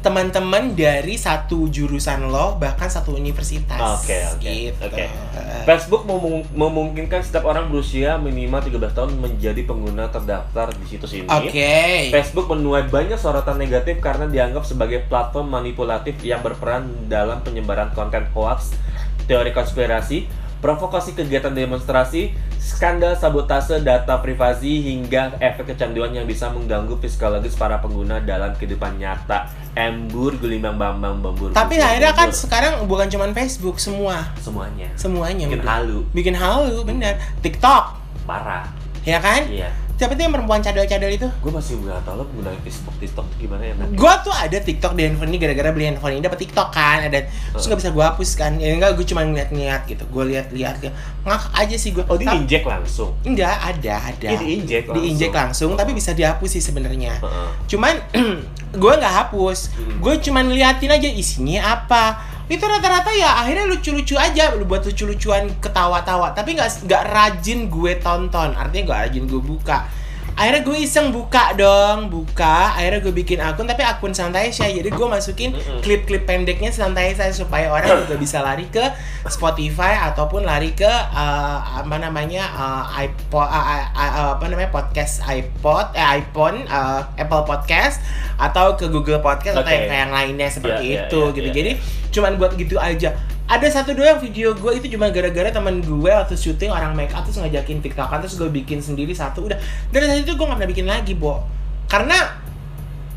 [0.03, 4.03] teman-teman dari satu jurusan lo bahkan satu universitas.
[4.03, 4.83] Oke, oke, Gitu.
[4.83, 4.99] oke.
[4.99, 11.15] Eh, Facebook memung- memungkinkan setiap orang berusia minimal 13 tahun menjadi pengguna terdaftar di situs
[11.15, 11.23] ini.
[11.25, 12.11] Oke.
[12.11, 18.27] Facebook menuai banyak sorotan negatif karena dianggap sebagai platform manipulatif yang berperan dalam penyebaran konten
[18.29, 18.75] hoax,
[19.23, 20.27] teori konspirasi,
[20.63, 27.83] provokasi kegiatan demonstrasi, skandal sabotase data privasi hingga efek kecanduan yang bisa mengganggu psikologis para
[27.83, 29.51] pengguna dalam kehidupan nyata.
[29.75, 31.51] Embur gulimang bambang bambur.
[31.51, 32.39] Tapi bubur, akhirnya kan bubur.
[32.39, 37.19] sekarang bukan cuman Facebook semua, semuanya semuanya bikin halu, Bikin halu, bener.
[37.43, 38.63] TikTok, parah.
[39.03, 39.43] ya kan?
[39.51, 39.67] Iya.
[39.93, 41.27] Siapa tuh yang perempuan cadel-cadel itu?
[41.37, 43.73] Gue masih nggak tahu lo pengguna Facebook TikTok tuh gimana ya?
[43.93, 47.19] Gua tuh ada TikTok di handphone ini gara-gara beli handphone ini dapat TikTok kan ada
[47.23, 50.91] terus nggak bisa gua hapus kan ya enggak gue cuma ngeliat-ngeliat gitu gue lihat-lihat ya.
[51.23, 53.13] ngakak aja sih gue Oh di injek langsung.
[53.21, 54.95] enggak ada ada Iya, diinjek langsung.
[54.97, 57.49] diinjek langsung tapi bisa dihapus sih sebenarnya Heeh.
[57.67, 57.95] cuman
[58.81, 60.01] gue nggak hapus Hmm.
[60.01, 62.03] gue cuman liatin aja isinya apa
[62.51, 66.35] itu rata-rata ya akhirnya lucu-lucu aja lu buat lucu-lucuan ketawa-tawa.
[66.35, 68.51] Tapi nggak nggak rajin gue tonton.
[68.53, 70.02] Artinya nggak rajin gue buka
[70.33, 72.73] akhirnya gue iseng buka dong buka.
[72.73, 75.53] Akhirnya gue bikin akun tapi akun santai saya jadi gue masukin
[75.85, 78.81] klip-klip pendeknya santai saya supaya orang juga bisa lari ke
[79.29, 85.21] Spotify ataupun lari ke eh, apa namanya eh, iPod eh, eh, eh, apa namanya podcast
[85.23, 88.01] iPod eh iPhone eh, Apple Podcast
[88.35, 89.87] atau ke Google Podcast atau Oke.
[89.87, 91.47] yang yang lainnya seperti Iya, iya, itu iya, gitu.
[91.47, 92.09] iya, jadi iya.
[92.13, 93.09] cuman buat gitu aja
[93.43, 97.11] ada satu dua yang video gue itu cuma gara-gara teman gue waktu syuting orang make
[97.11, 99.59] up terus ngajakin tiktokan terus gue bikin sendiri satu udah.
[99.91, 101.43] Dari saat itu gue nggak pernah bikin lagi bo.
[101.91, 102.17] Karena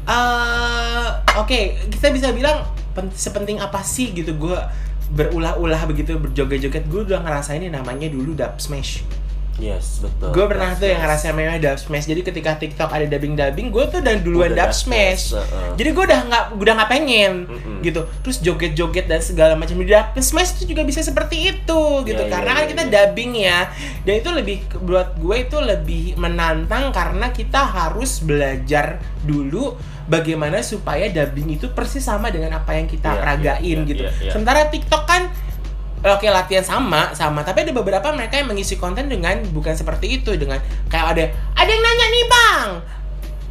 [0.07, 1.09] eh
[1.39, 2.63] oke kita bisa bilang
[2.95, 4.59] pen- sepenting apa sih gitu gue
[5.11, 9.03] berulah-ulah begitu berjoget-joget gue udah ngerasain yang namanya dulu dub smash
[9.57, 10.37] Yes, betul.
[10.37, 11.05] gue pernah tuh yang yes.
[11.09, 14.69] ngerasain namanya dub smash jadi ketika tiktok ada dubbing dubbing gue tuh udah duluan Udah
[14.69, 15.33] dub smash
[15.81, 17.33] jadi gue udah nggak udah nggak pengen
[17.81, 18.05] gitu.
[18.21, 22.23] Terus joget-joget dan segala macam di dub smash itu juga bisa seperti itu gitu.
[22.23, 22.93] Iya, karena iya, kan iya, kita iya.
[22.93, 23.59] dubbing ya
[24.05, 29.73] dan itu lebih buat gue itu lebih menantang karena kita harus belajar dulu
[30.07, 34.03] bagaimana supaya dubbing itu persis sama dengan apa yang kita peragain iya, iya, gitu.
[34.31, 35.23] sementara TikTok kan
[36.05, 40.37] Oke latihan sama sama tapi ada beberapa mereka yang mengisi konten dengan bukan seperti itu
[40.37, 40.61] dengan
[40.93, 41.25] kayak ada
[41.57, 42.69] ada yang nanya nih bang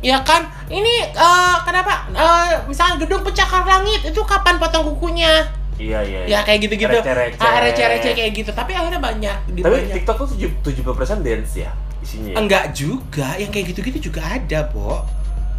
[0.06, 6.00] ya kan ini eh, kenapa eh, misalnya gedung pencakar langit itu kapan potong kukunya Iya,
[6.08, 6.20] iya.
[6.24, 7.44] ya kayak gitu-gitu Receh-receh.
[7.44, 10.28] Ah, receh-receh kayak gitu tapi akhirnya banyak Tapi banyak TikTok tuh
[10.64, 11.72] tujuh puluh persen dance ya.
[12.00, 12.38] isinya.
[12.38, 15.04] Enggak juga, yang kayak gitu-gitu juga ada, Bo.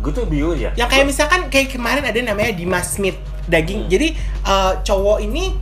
[0.00, 0.70] Gue tuh bingung ya.
[0.72, 3.84] Yang kayak misalkan kayak kemarin ada namanya Dimas Smith daging.
[3.84, 3.90] Hmm.
[3.92, 4.08] Jadi
[4.46, 5.52] eh, cowok ini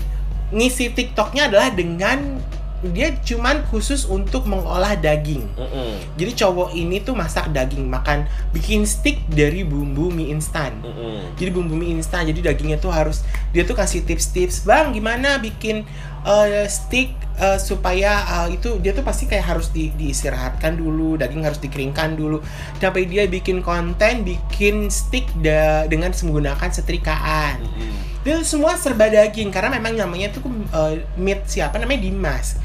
[0.54, 2.38] ngisi TikToknya adalah dengan
[2.84, 5.40] dia cuman khusus untuk mengolah daging.
[5.56, 6.04] Mm-mm.
[6.20, 10.84] Jadi cowok ini tuh masak daging, makan bikin stick dari bumbu mie instan.
[10.84, 11.32] Mm-mm.
[11.40, 13.24] Jadi bumbu mie instan, jadi dagingnya tuh harus
[13.56, 15.88] dia tuh kasih tips-tips, bang gimana bikin
[16.28, 21.40] eh, stick eh, supaya eh, itu dia tuh pasti kayak harus di, diistirahatkan dulu, daging
[21.40, 22.44] harus dikeringkan dulu.
[22.84, 27.64] Sampai dia bikin konten, bikin stick da- dengan menggunakan setrikaan.
[27.64, 28.13] Mm-mm.
[28.24, 32.56] Dia semua serba daging karena memang namanya tuh uh, meat siapa namanya Dimas.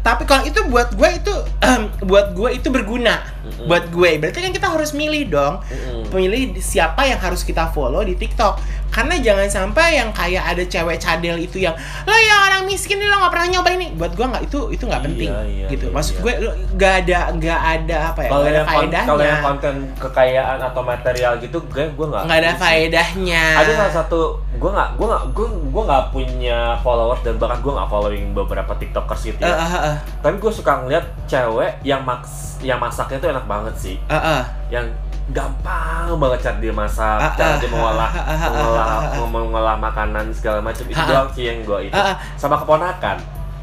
[0.00, 1.34] Tapi kalau itu buat gue itu
[2.08, 3.66] buat gue itu berguna Mm-mm.
[3.66, 4.10] buat gue.
[4.16, 6.08] Berarti kan kita harus milih dong, Mm-mm.
[6.08, 8.56] pilih siapa yang harus kita follow di TikTok.
[8.90, 13.06] Karena jangan sampai yang kayak ada cewek cadel itu yang lo ya orang miskin nih
[13.06, 13.86] lo nggak pernah nyoba ini.
[13.92, 15.84] Buat gue nggak itu itu nggak Iya, penting iya, gitu.
[15.86, 16.20] iya, Maksud iya.
[16.20, 19.06] gue lo nggak ada nggak ada apa ya Kalau yang, kon- faedahnya.
[19.06, 22.22] kalau yang konten kekayaan atau material gitu, gue gue nggak.
[22.24, 23.44] nggak ada faedahnya.
[23.56, 24.20] Ada salah satu,
[24.52, 28.72] gue nggak gue nggak gue gue nggak punya followers dan bahkan gue nggak following beberapa
[28.74, 29.54] tiktokers gitu ya.
[29.54, 33.96] eh, eh, Tapi gue suka ngeliat cewek yang maks yang masaknya tuh enak banget sih.
[34.06, 34.42] eh, eh.
[34.68, 34.92] Yang
[35.30, 39.14] gampang banget cara dia masak, Ah, cara dia mengolah ah, ah, ah, mengolah ah, ah,
[39.14, 39.28] ah.
[39.30, 41.94] mengolah makanan segala macam itu doang sih yang gue itu.
[42.34, 43.16] Sama keponakan.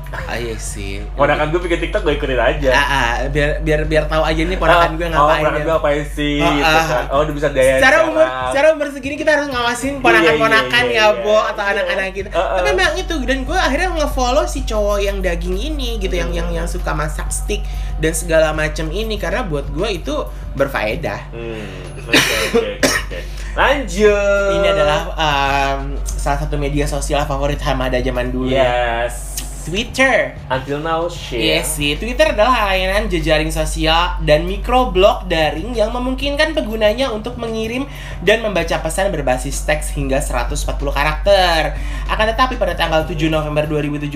[0.08, 1.03] Ah, iya sih.
[1.03, 2.70] Keponakan gue bikin tiktok gue ikutin aja.
[2.70, 5.41] Ah, ah, biar biar biar tahu aja nih ponakan gue oh, ngapain.
[5.41, 5.64] ponakan ya.
[5.64, 6.86] gue ngapain sih Ah, gitu ah.
[6.88, 7.03] kan.
[7.10, 11.03] Oh, udah bisa daya secara umur secara umur segini kita harus ngawasin ponakan-ponakan Iya, iya,
[11.03, 11.51] ya iya, bo iya.
[11.51, 12.55] atau anak-anak kita Uh, uh.
[12.58, 16.47] tapi memang itu dan gue akhirnya nge-follow si cowok yang daging ini gitu yang yang
[16.49, 17.62] yang suka masak stick
[17.97, 20.16] dan segala macam ini karena buat gue itu
[20.53, 21.68] berfaedah Hmm,
[21.99, 23.20] oke, oke.
[23.53, 24.51] Lanjut.
[24.53, 29.26] ini adalah um, salah satu media sosial favorit Hamada zaman dulu Yes.
[29.68, 31.59] Twitter Until now share.
[31.59, 37.84] Yes sih, Twitter adalah layanan jejaring sosial dan mikroblog daring yang memungkinkan penggunanya untuk mengirim
[38.24, 41.76] dan membaca pesan berbasis teks hingga 140 karakter.
[42.07, 44.07] Akan tetapi pada tanggal 7 November 2017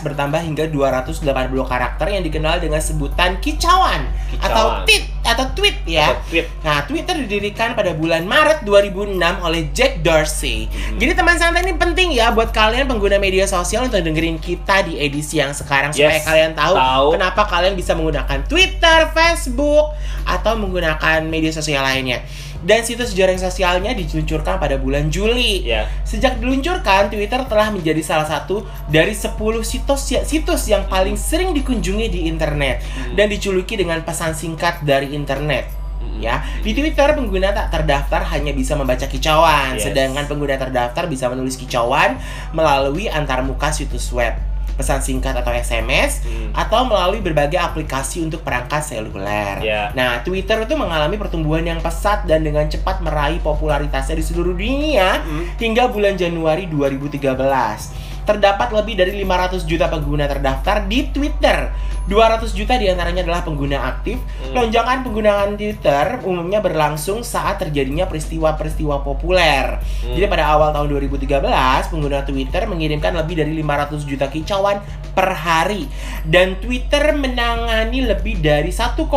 [0.00, 1.20] bertambah hingga 280
[1.68, 4.08] karakter yang dikenal dengan sebutan kicauan,
[4.40, 4.84] atau Kicauan.
[4.88, 6.12] tweet atau tweet ya.
[6.12, 6.46] Atau tweet.
[6.64, 10.68] Nah, Twitter didirikan pada bulan Maret 2006 oleh Jack Dorsey.
[10.68, 10.96] Hmm.
[11.00, 14.93] Jadi teman santai ini penting ya buat kalian pengguna media sosial untuk dengerin kita di
[14.96, 17.06] edisi yang sekarang supaya Yes, kalian tahu, tahu.
[17.14, 22.22] kenapa kalian bisa menggunakan Twitter, Facebook, atau menggunakan media sosial lainnya.
[22.64, 25.68] Dan situs jaring sosialnya diluncurkan pada bulan Juli.
[25.68, 25.84] Ya.
[26.00, 32.08] Sejak diluncurkan, Twitter telah menjadi salah satu dari 10 situs situs yang paling sering dikunjungi
[32.08, 33.20] di internet Hmm.
[33.20, 35.68] dan dijuluki dengan pesan singkat dari internet.
[36.00, 36.24] Hmm.
[36.24, 39.84] Ya, di Twitter pengguna tak terdaftar hanya bisa membaca kicauan, Yes.
[39.84, 42.16] sedangkan pengguna terdaftar bisa menulis kicauan
[42.50, 44.32] melalui antarmuka situs web,
[44.74, 46.50] pesan singkat atau SMS, Hmm.
[46.52, 49.58] atau melalui berbagai aplikasi untuk perangkat seluler.
[49.60, 49.90] Ya.
[49.92, 55.20] Nah, Twitter itu mengalami pertumbuhan yang pesat dan dengan cepat meraih popularitasnya di seluruh dunia
[55.20, 55.54] Hmm.
[55.56, 58.03] hingga bulan Januari 2013.
[58.24, 61.72] Terdapat lebih dari 500 juta pengguna terdaftar di Twitter.
[62.04, 64.20] 200 juta di antaranya adalah pengguna aktif.
[64.20, 64.52] Hmm.
[64.52, 69.80] Lonjakan penggunaan Twitter umumnya berlangsung saat terjadinya peristiwa-peristiwa populer.
[70.04, 70.12] Hmm.
[70.12, 74.84] Jadi pada awal tahun 2013, pengguna Twitter mengirimkan lebih dari 500 juta kicauan
[75.16, 75.88] per hari.
[76.28, 79.08] Dan Twitter menangani lebih dari 1,6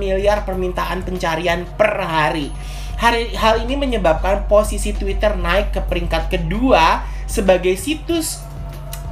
[0.00, 2.48] miliar permintaan pencarian per hari.
[2.96, 8.44] Hari- hal ini menyebabkan posisi Twitter naik ke peringkat kedua sebagai situs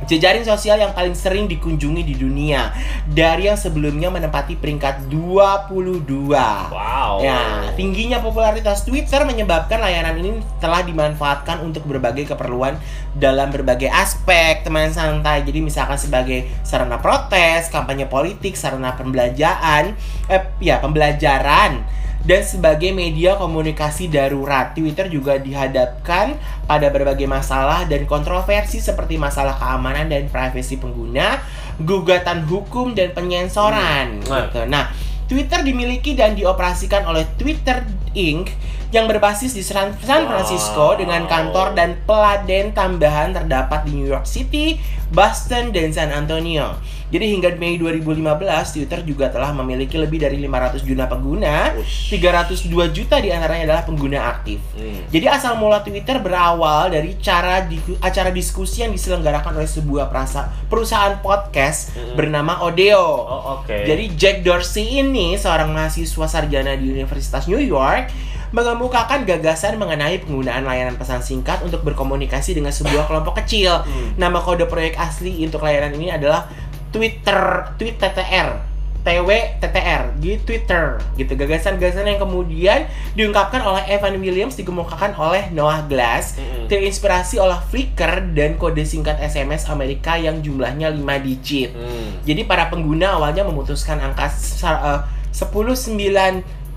[0.04, 2.72] jejaring sosial yang paling sering dikunjungi di dunia
[3.06, 6.02] dari yang sebelumnya menempati peringkat 22.
[6.34, 7.22] Wow.
[7.22, 12.74] Ya, tingginya popularitas Twitter menyebabkan layanan ini telah dimanfaatkan untuk berbagai keperluan
[13.14, 15.46] dalam berbagai aspek teman santai.
[15.46, 19.94] Jadi misalkan sebagai sarana protes, kampanye politik, sarana pembelajaran,
[20.26, 24.76] eh ya pembelajaran dan sebagai media komunikasi darurat.
[24.76, 26.36] Twitter juga dihadapkan
[26.68, 31.40] pada berbagai masalah dan kontroversi seperti masalah keamanan dan privasi pengguna,
[31.80, 34.20] gugatan hukum dan penyensoran.
[34.24, 34.52] Hmm.
[34.52, 34.62] Gitu.
[34.68, 34.92] Nah,
[35.30, 37.86] Twitter dimiliki dan dioperasikan oleh Twitter
[38.18, 38.50] Inc.
[38.91, 40.99] yang berbasis di San Francisco Wow.
[40.99, 46.74] dengan kantor dan peladen tambahan terdapat di New York City, Boston, dan San Antonio.
[47.11, 48.22] Jadi hingga Mei 2015,
[48.70, 52.14] Twitter juga telah memiliki lebih dari 500 juta pengguna, Ush.
[52.14, 54.62] 302 juta di antaranya adalah pengguna aktif.
[54.78, 55.11] Hmm.
[55.11, 60.55] Jadi asal mula Twitter berawal dari cara di, acara diskusi yang diselenggarakan oleh sebuah perasa-
[60.70, 62.14] perusahaan podcast Mm-mm.
[62.14, 63.03] bernama Odeo.
[63.03, 63.74] Oh, oke.
[63.74, 68.07] Jadi Jack Dorsey ini seorang mahasiswa sarjana di Universitas New York
[68.51, 73.86] mengemukakan gagasan mengenai penggunaan layanan pesan singkat untuk berkomunikasi dengan sebuah kelompok kecil.
[73.86, 74.18] Hmm.
[74.18, 76.51] Nama kode proyek asli untuk layanan ini adalah
[76.90, 78.70] Twitter, Tweet TTR.
[79.01, 79.28] TW
[79.64, 82.84] TTR di Twitter gitu gagasan-gagasan yang kemudian
[83.16, 86.68] diungkapkan oleh Evan Williams dikemukakan oleh Noah Glass mm-hmm.
[86.68, 92.28] terinspirasi oleh Flickr dan kode singkat SMS Amerika yang jumlahnya 5 digit mm.
[92.28, 95.01] jadi para pengguna awalnya memutuskan angka eh, uh,
[95.32, 95.40] 10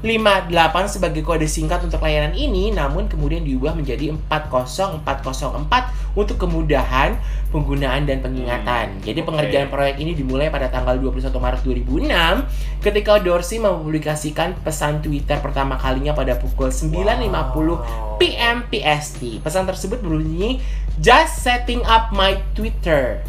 [0.04, 7.16] 58 sebagai kode singkat untuk layanan ini namun kemudian diubah menjadi 40404 untuk kemudahan
[7.56, 9.00] penggunaan dan pengingatan.
[9.00, 9.28] Hmm, Jadi okay.
[9.32, 15.80] pengerjaan proyek ini dimulai pada tanggal 21 Maret 2006 ketika Dorsey mempublikasikan pesan Twitter pertama
[15.80, 18.20] kalinya pada pukul 9.50 wow.
[18.20, 19.40] PM PST.
[19.40, 20.60] Pesan tersebut berbunyi
[21.00, 23.24] just setting up my Twitter.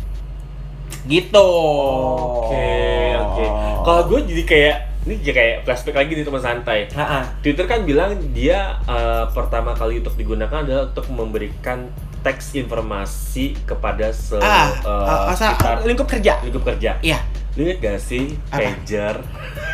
[1.07, 1.37] Gitu.
[1.39, 3.37] Oke, okay, oke.
[3.39, 3.49] Okay.
[3.85, 6.89] Kalau gue jadi kayak ini jadi kayak flashback lagi di teman santai.
[6.89, 7.37] Ha-ha.
[7.39, 14.09] Twitter kan bilang dia eh, pertama kali untuk digunakan adalah untuk memberikan teks informasi kepada
[14.11, 16.41] se ah, eh, ah, masa sekitar lingkup kerja.
[16.41, 16.97] lingkup kerja.
[17.01, 17.21] Iya.
[17.55, 18.65] Lu inget gak sih Apa?
[18.67, 19.17] pager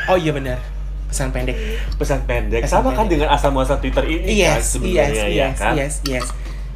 [0.05, 0.59] Oh iya benar.
[1.07, 1.57] Pesan pendek.
[1.95, 3.11] pesan pendek Pesan sama kan pendek.
[3.17, 5.75] dengan asal muasal Twitter ini kan Yes, sebenarnya yes, ya yes, kan?
[5.75, 6.27] yes, yes.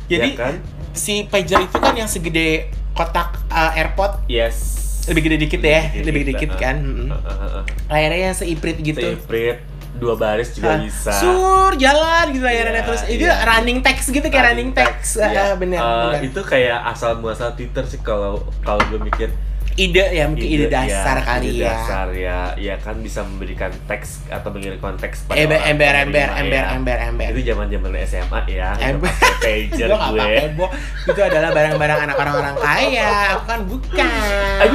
[0.05, 0.55] Ya Jadi kan?
[0.92, 4.84] si pager itu kan yang segede kotak uh, AirPod Yes.
[5.07, 6.76] Lebih gede dikit ya, lebih gede dikit eh, kan.
[6.80, 7.62] eh.
[7.92, 9.00] Layarnya yang seiprit gitu.
[9.00, 9.59] Seyfried,
[9.94, 11.12] dua baris juga Ah, bisa.
[11.12, 13.44] Sur jalan gitu layarnya Iya, terus itu iya.
[13.44, 15.16] running text gitu kayak running text.
[15.16, 15.44] Ah, Iya.
[15.55, 16.22] benar, Eh, benar.
[16.24, 19.28] Itu kayak asal muasal Twitter sih kalau kalau gue mikir
[19.74, 21.74] Ide ya mungkin ide, dasar ya, kali ide ya.
[21.74, 26.26] dasar ya, ya kan bisa memberikan teks atau mengirimkan teks pada Ember, orang ember, ember,
[26.30, 26.74] penerima ember, ya.
[26.78, 27.26] ember, ember.
[27.34, 29.10] Itu zaman zaman SMA ya, Ember.
[29.44, 29.98] pager gue.
[29.98, 30.66] pakai Bo.
[31.10, 33.12] Itu adalah barang-barang anak orang-orang kaya.
[33.34, 34.08] Aku kan bukan.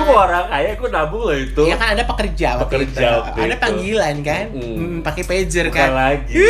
[0.03, 1.61] Mau orang kaya, gue nabung loh itu.
[1.63, 3.39] Iya kan ada pekerja Pekerja itu.
[3.39, 4.45] Ada panggilan kan?
[4.51, 4.75] Mm.
[4.75, 5.89] Hmm, pakai pager Bukan kan.
[5.95, 6.43] lagi.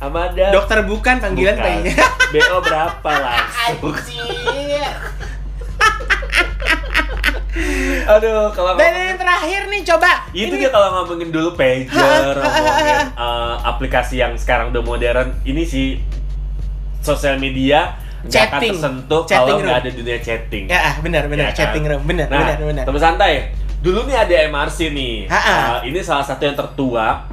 [0.00, 0.48] Amanda.
[0.56, 1.64] Dokter bukan panggilan Bukan.
[1.68, 1.96] pengennya.
[2.32, 3.92] BO berapa langsung?
[3.92, 4.88] Anjir.
[8.06, 10.10] Aduh, kalau Dan ngomongin- yang terakhir nih coba.
[10.30, 15.62] itu Ini- dia kalau ngomongin dulu pager, ngomongin eh, aplikasi yang sekarang udah modern, ini
[15.62, 15.98] sih
[17.00, 18.72] sosial media nggak akan Chatting.
[18.74, 20.64] tersentuh Chatting kalau nggak ada dunia chatting.
[20.66, 21.56] Ya, ah, benar benar Ya kan?
[21.58, 22.02] chatting room.
[22.04, 22.84] Benar Nah, benar benar.
[22.84, 23.34] teman santai.
[23.80, 25.24] Dulu nih ada MRC nih.
[25.24, 27.24] Eh, ini salah satu yang tertua.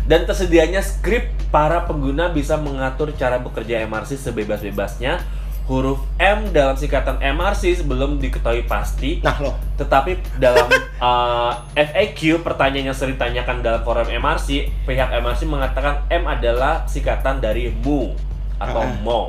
[0.07, 5.19] Dan tersedianya skrip para pengguna bisa mengatur cara bekerja MRC sebebas-bebasnya.
[5.67, 10.71] Huruf M dalam singkatan MRC sebelum diketahui pasti Nah loh, tetapi dalam
[11.03, 17.43] uh, FAQ pertanyaan yang sering ditanyakan dalam forum MRC, pihak MRC mengatakan M adalah singkatan
[17.43, 18.15] dari mu
[18.59, 18.97] atau Ah.
[19.01, 19.21] mo.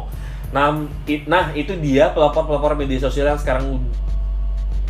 [0.47, 0.71] Nah,
[1.03, 3.83] i- nah itu dia pelopor-pelopor media sosial yang sekarang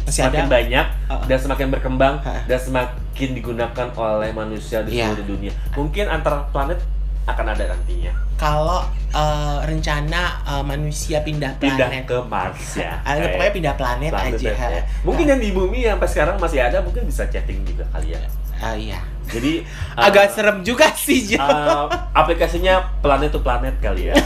[0.03, 0.51] masih semakin ada.
[0.51, 1.21] banyak Ah.
[1.25, 2.39] dan semakin berkembang Ah.
[2.45, 5.11] dan semakin digunakan oleh manusia di Iya.
[5.11, 5.51] seluruh dunia.
[5.73, 6.79] Mungkin antar planet
[7.25, 8.13] akan ada nantinya.
[8.35, 12.03] Kalau eh, rencana eh, manusia pindah Pindah planet.
[12.05, 13.01] ke Mars ya.
[13.01, 14.51] Ah, Kayak pokoknya pindah planet, planet aja.
[14.69, 14.83] ya.
[15.01, 18.19] Mungkin yang di bumi yang sampai sekarang masih ada mungkin bisa chatting juga kali ya.
[18.57, 18.99] Ah, iya.
[19.27, 19.63] Jadi
[20.07, 21.41] Agak uh, serem juga sih, Jo.
[21.41, 24.15] uh, aplikasinya planet to planet kali ya.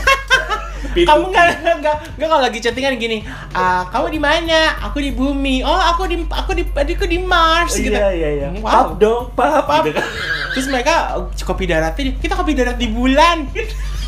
[0.81, 1.05] P2P.
[1.07, 1.45] kamu nggak
[1.77, 3.21] nggak nggak kalau lagi chattingan gini
[3.53, 7.77] ah kamu di mana aku di bumi oh aku di aku di aku di Mars
[7.77, 8.47] gitu Iya iya iya.
[8.59, 8.65] Wow.
[8.65, 9.69] Pap dong, pap.
[9.69, 9.85] Pap.
[9.85, 10.05] Gitu kan.
[10.51, 13.45] terus mereka kopi daratnya kita kopi darat di bulan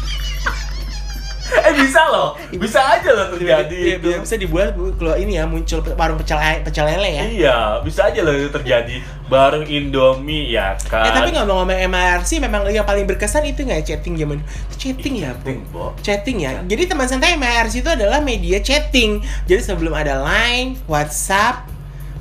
[1.70, 2.34] Eh bisa loh.
[2.50, 4.10] Bisa aja loh terjadi Iya, itu.
[4.20, 8.10] bisa di bulan bu- kalau ini ya muncul warung pecel pecel lele ya Iya, bisa
[8.10, 11.06] aja loh itu terjadi bareng Indomie ya kan.
[11.06, 14.40] Ya tapi ngomong-ngomong MRC memang yang paling berkesan itu nggak ya, chatting zaman
[14.74, 15.58] chatting ya bu
[16.00, 21.70] Chatting, ya jadi teman santai MRC itu adalah media chatting jadi sebelum ada Line WhatsApp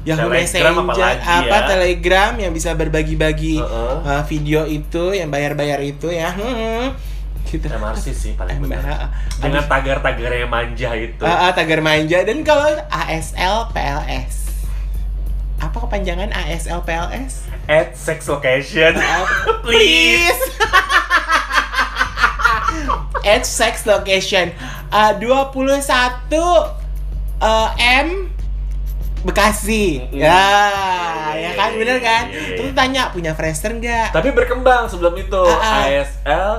[0.02, 1.60] Yahoo Telegram Messenger apa ya.
[1.68, 3.94] Telegram yang bisa berbagi-bagi Heeh.
[4.02, 7.11] uh, video itu yang bayar-bayar itu ya hmm,
[7.44, 8.82] gitu MRC sih paling Em- benar.
[8.86, 11.20] ah, Dengan tagar-tagar yang manja itu.
[11.20, 14.42] ah, ah, tagar manja dan kalau ASL PLS
[15.58, 17.46] Apa kepanjangan ASL PLS?
[17.64, 18.98] At sex location.
[19.62, 20.34] Please.
[23.24, 24.50] At sex location
[24.90, 25.86] uh, 21
[27.38, 28.26] uh, M
[29.22, 30.02] Bekasi.
[30.10, 30.18] Mm.
[30.18, 30.42] Ya,
[31.32, 32.24] Iya, ya kan iya, bener iya, kan?
[32.26, 32.56] iya, iya.
[32.58, 34.10] Terus tanya punya Friendster nggak?
[34.10, 35.86] Tapi berkembang sebelum itu Ah, ah.
[35.86, 36.52] ASL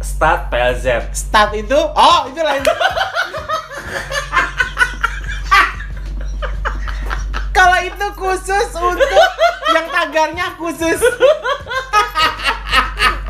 [0.00, 1.12] Start PLZ.
[1.12, 2.64] Start itu, oh itu lain.
[7.52, 9.10] Kalau itu khusus untuk
[9.76, 11.00] yang tagarnya khusus.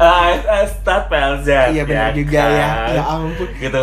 [0.00, 1.48] ASL Start PLZ.
[1.74, 2.68] Iya benar juga ya.
[2.70, 2.94] kan?
[2.94, 3.48] Ya ampun.
[3.58, 3.80] Gitu.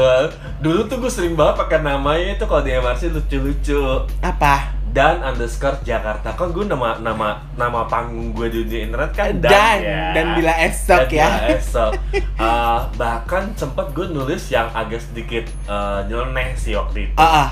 [0.63, 4.07] Dulu tuh gue sering banget pakai namanya itu kalau di MRC lucu-lucu.
[4.23, 4.76] Apa?
[4.88, 9.45] Dan underscore Jakarta kan gue nama nama nama panggung gue di dunia internet kan Dan,
[9.45, 10.03] Dan ya.
[10.11, 11.27] dan bila esok Dan ya.
[11.27, 11.91] bila esok.
[12.38, 17.15] Eh, bahkan sempet gue nulis yang agak sedikit eh, nyeleneh sih waktu itu.
[17.15, 17.49] Ah, ah.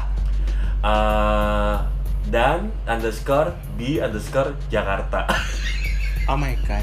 [0.80, 1.76] Eh,
[2.28, 5.26] dan underscore di underscore Jakarta.
[6.26, 6.82] Oh my god.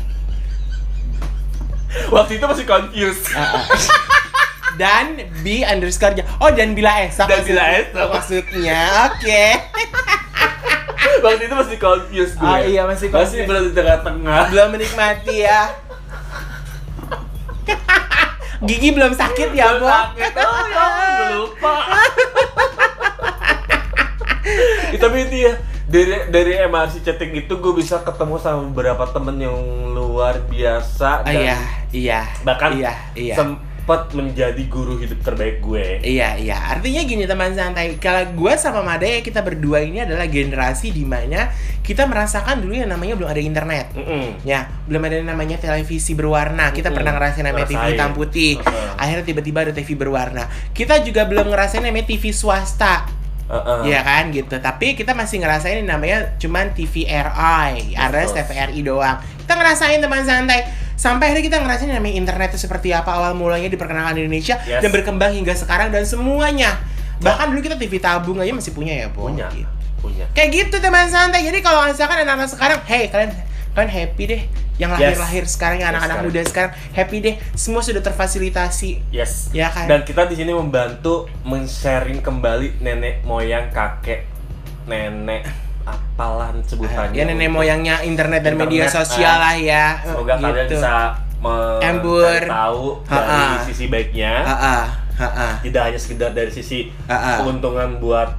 [2.08, 3.26] waktu itu masih confused.
[3.32, 3.64] Ah, ah.
[4.72, 8.06] dan B underscore Oh dan bila esok Dan maksud- bila esok.
[8.08, 9.42] Maksudnya oke
[11.24, 12.46] waktu itu masih confused gue.
[12.46, 13.48] Ah, iya, masih Masih confused.
[13.48, 14.42] berada di tengah-tengah.
[14.50, 15.62] Belum menikmati ya
[18.62, 19.86] Gigi belum sakit ya, Bo?
[19.86, 20.32] Sakit.
[20.38, 20.86] Oh, ya,
[21.34, 21.74] lupa.
[24.92, 25.52] Eh, tapi itu ya
[25.84, 29.58] dari dari MRC chatting itu gue bisa ketemu sama beberapa temen yang
[29.90, 31.56] luar biasa Ah, dan iya,
[31.90, 33.34] iya bahkan Iya, iya
[33.82, 35.98] sempat menjadi guru hidup terbaik gue.
[36.06, 36.54] Iya, iya.
[36.70, 37.98] Artinya gini teman santai.
[37.98, 41.50] Kalau gue sama Mada ya kita berdua ini adalah generasi di mana
[41.82, 43.90] kita merasakan dulu yang namanya belum ada internet.
[43.98, 44.46] Mm-mm.
[44.46, 46.70] Ya, belum ada yang namanya televisi berwarna.
[46.70, 46.94] Kita Mm-mm.
[46.94, 47.98] pernah ngerasain namanya TV Ngerasain.
[47.98, 48.52] hitam putih.
[48.62, 48.90] Heeh.
[49.02, 50.46] Akhirnya tiba-tiba ada TV berwarna.
[50.70, 53.10] Kita juga belum ngerasain namanya TV swasta.
[53.50, 53.90] Heeh.
[53.90, 54.62] Iya kan gitu.
[54.62, 58.46] Tapi kita masih ngerasain yang namanya cuman TVRI, alias Betul.
[58.46, 59.18] TVRI doang.
[59.42, 60.70] Kita ngerasain teman santai.
[61.02, 64.54] Sampai akhirnya kita ngerasain yang namanya internet itu seperti apa awal mulanya diperkenalkan di Indonesia
[64.62, 64.86] Yes.
[64.86, 66.78] dan berkembang hingga sekarang dan semuanya.
[67.18, 69.26] Bahkan dulu kita TV tabung aja masih punya ya, Bo.
[69.26, 69.50] Punya.
[69.50, 69.66] Gitu.
[69.98, 70.30] Punya.
[70.30, 71.42] Kayak gitu teman santai.
[71.42, 73.34] Jadi kalau misalkan anak-anak sekarang, hey kalian
[73.74, 74.42] kalian happy deh.
[74.78, 74.98] Yang Yes.
[74.98, 76.34] lahir-lahir sekarang, yang Yes, anak-anak sekarang.
[76.38, 77.34] muda sekarang happy deh.
[77.54, 78.90] Semua sudah terfasilitasi.
[79.10, 79.50] Yes.
[79.50, 79.90] Ya kan?
[79.90, 84.26] Dan kita di sini membantu men-sharing kembali nenek moyang kakek
[84.84, 85.46] nenek
[85.84, 87.14] apalah sebutannya.
[87.14, 89.42] Ya nenek moyangnya internet dan media Internet, sosial ah.
[89.42, 89.86] lah ya.
[90.00, 90.74] Semoga kalian Gitu.
[90.76, 90.94] bisa
[91.38, 92.40] mencari Embur.
[92.44, 94.32] tahu dari sisi baiknya.
[94.40, 94.84] Ah, ah,
[95.16, 95.52] ah, ah.
[95.58, 98.30] Tidak hanya sekedar dari sisi keuntungan buat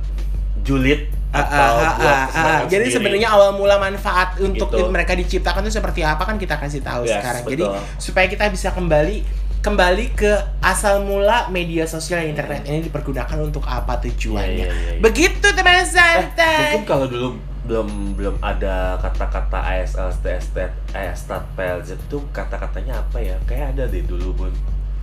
[0.64, 4.86] julid atau buat Jadi sebenarnya awal mula manfaat untuk Gitu.
[4.88, 7.44] mereka diciptakan itu seperti apa kan kita kasih tahu Yes, sekarang.
[7.44, 7.52] betul.
[7.52, 7.64] Jadi
[7.98, 13.64] supaya kita bisa kembali kembali ke asal mula media sosial dan internet ini dipergunakan untuk
[13.64, 14.68] apa tujuannya.
[14.68, 15.00] Iya, iya, iya.
[15.00, 16.60] Begitu teman Eh, santai.
[16.76, 17.28] mungkin kalau dulu
[17.64, 17.88] belum
[18.20, 20.58] belum ada kata-kata ASL, STST,
[20.92, 23.40] ASTAT, PLZ itu kata-katanya apa ya?
[23.48, 24.54] Kayak ada deh dulu bun.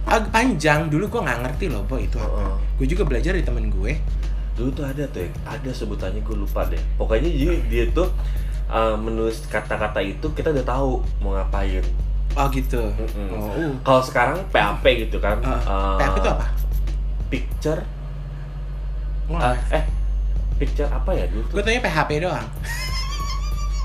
[0.04, 2.28] Agak panjang dulu gua nggak ngerti loh, Bo itu apa.
[2.28, 2.54] Heeh.
[2.76, 3.96] Gue juga belajar dari temen gue.
[4.60, 6.80] Dulu tuh ada tuh, ya, ada sebutannya gue lupa deh.
[7.00, 8.12] Pokoknya jadi dia tuh
[8.68, 11.80] uh, menulis kata-kata itu kita udah tahu mau ngapain.
[12.32, 12.78] Oh gitu.
[12.78, 13.28] Mm-mm.
[13.30, 13.72] Oh, uh.
[13.80, 15.38] Kalau sekarang PAP gitu kan?
[15.40, 16.46] Uh, uh, PAP itu apa?
[17.26, 17.80] Picture,
[19.28, 19.84] uh, eh
[20.56, 21.46] picture apa ya dulu?
[21.48, 22.46] gue tanya PHP doang.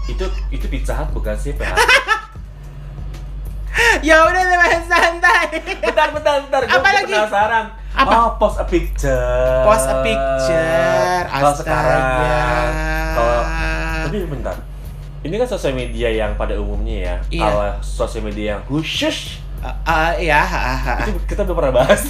[0.06, 1.74] Itu itu Pizza Hut bukan sih PAP?
[4.02, 5.46] ya udah teman santai.
[5.82, 7.10] bentar bentar bentar gue Apa lagi?
[7.12, 8.12] penasaran Apa?
[8.14, 11.22] oh post a picture Post a picture.
[11.26, 12.04] kalau sekarang
[13.14, 13.42] kalau
[14.04, 14.56] tapi bentar
[15.26, 17.16] ini kan sosial media yang pada umumnya ya.
[17.34, 17.42] Iya.
[17.50, 21.08] kalau sosial media yang khusus Ah, ah, ya, ah, ah, ah.
[21.10, 22.06] itu kita belum pernah bahas.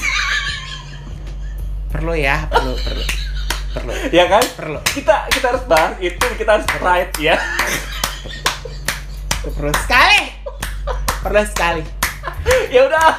[1.87, 3.03] Perlu ya, perlu, perlu,
[3.71, 4.43] perlu, ya kan?
[4.43, 7.39] Perlu, kita kita harus bahas itu kita harus pride ya
[9.45, 10.21] perlu sekali,
[11.21, 11.83] perlu sekali.
[12.73, 13.11] ya udah.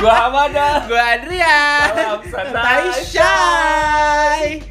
[0.00, 0.86] Gua Hamada.
[0.86, 1.92] Gue Adrian,
[2.30, 4.69] Salam shy.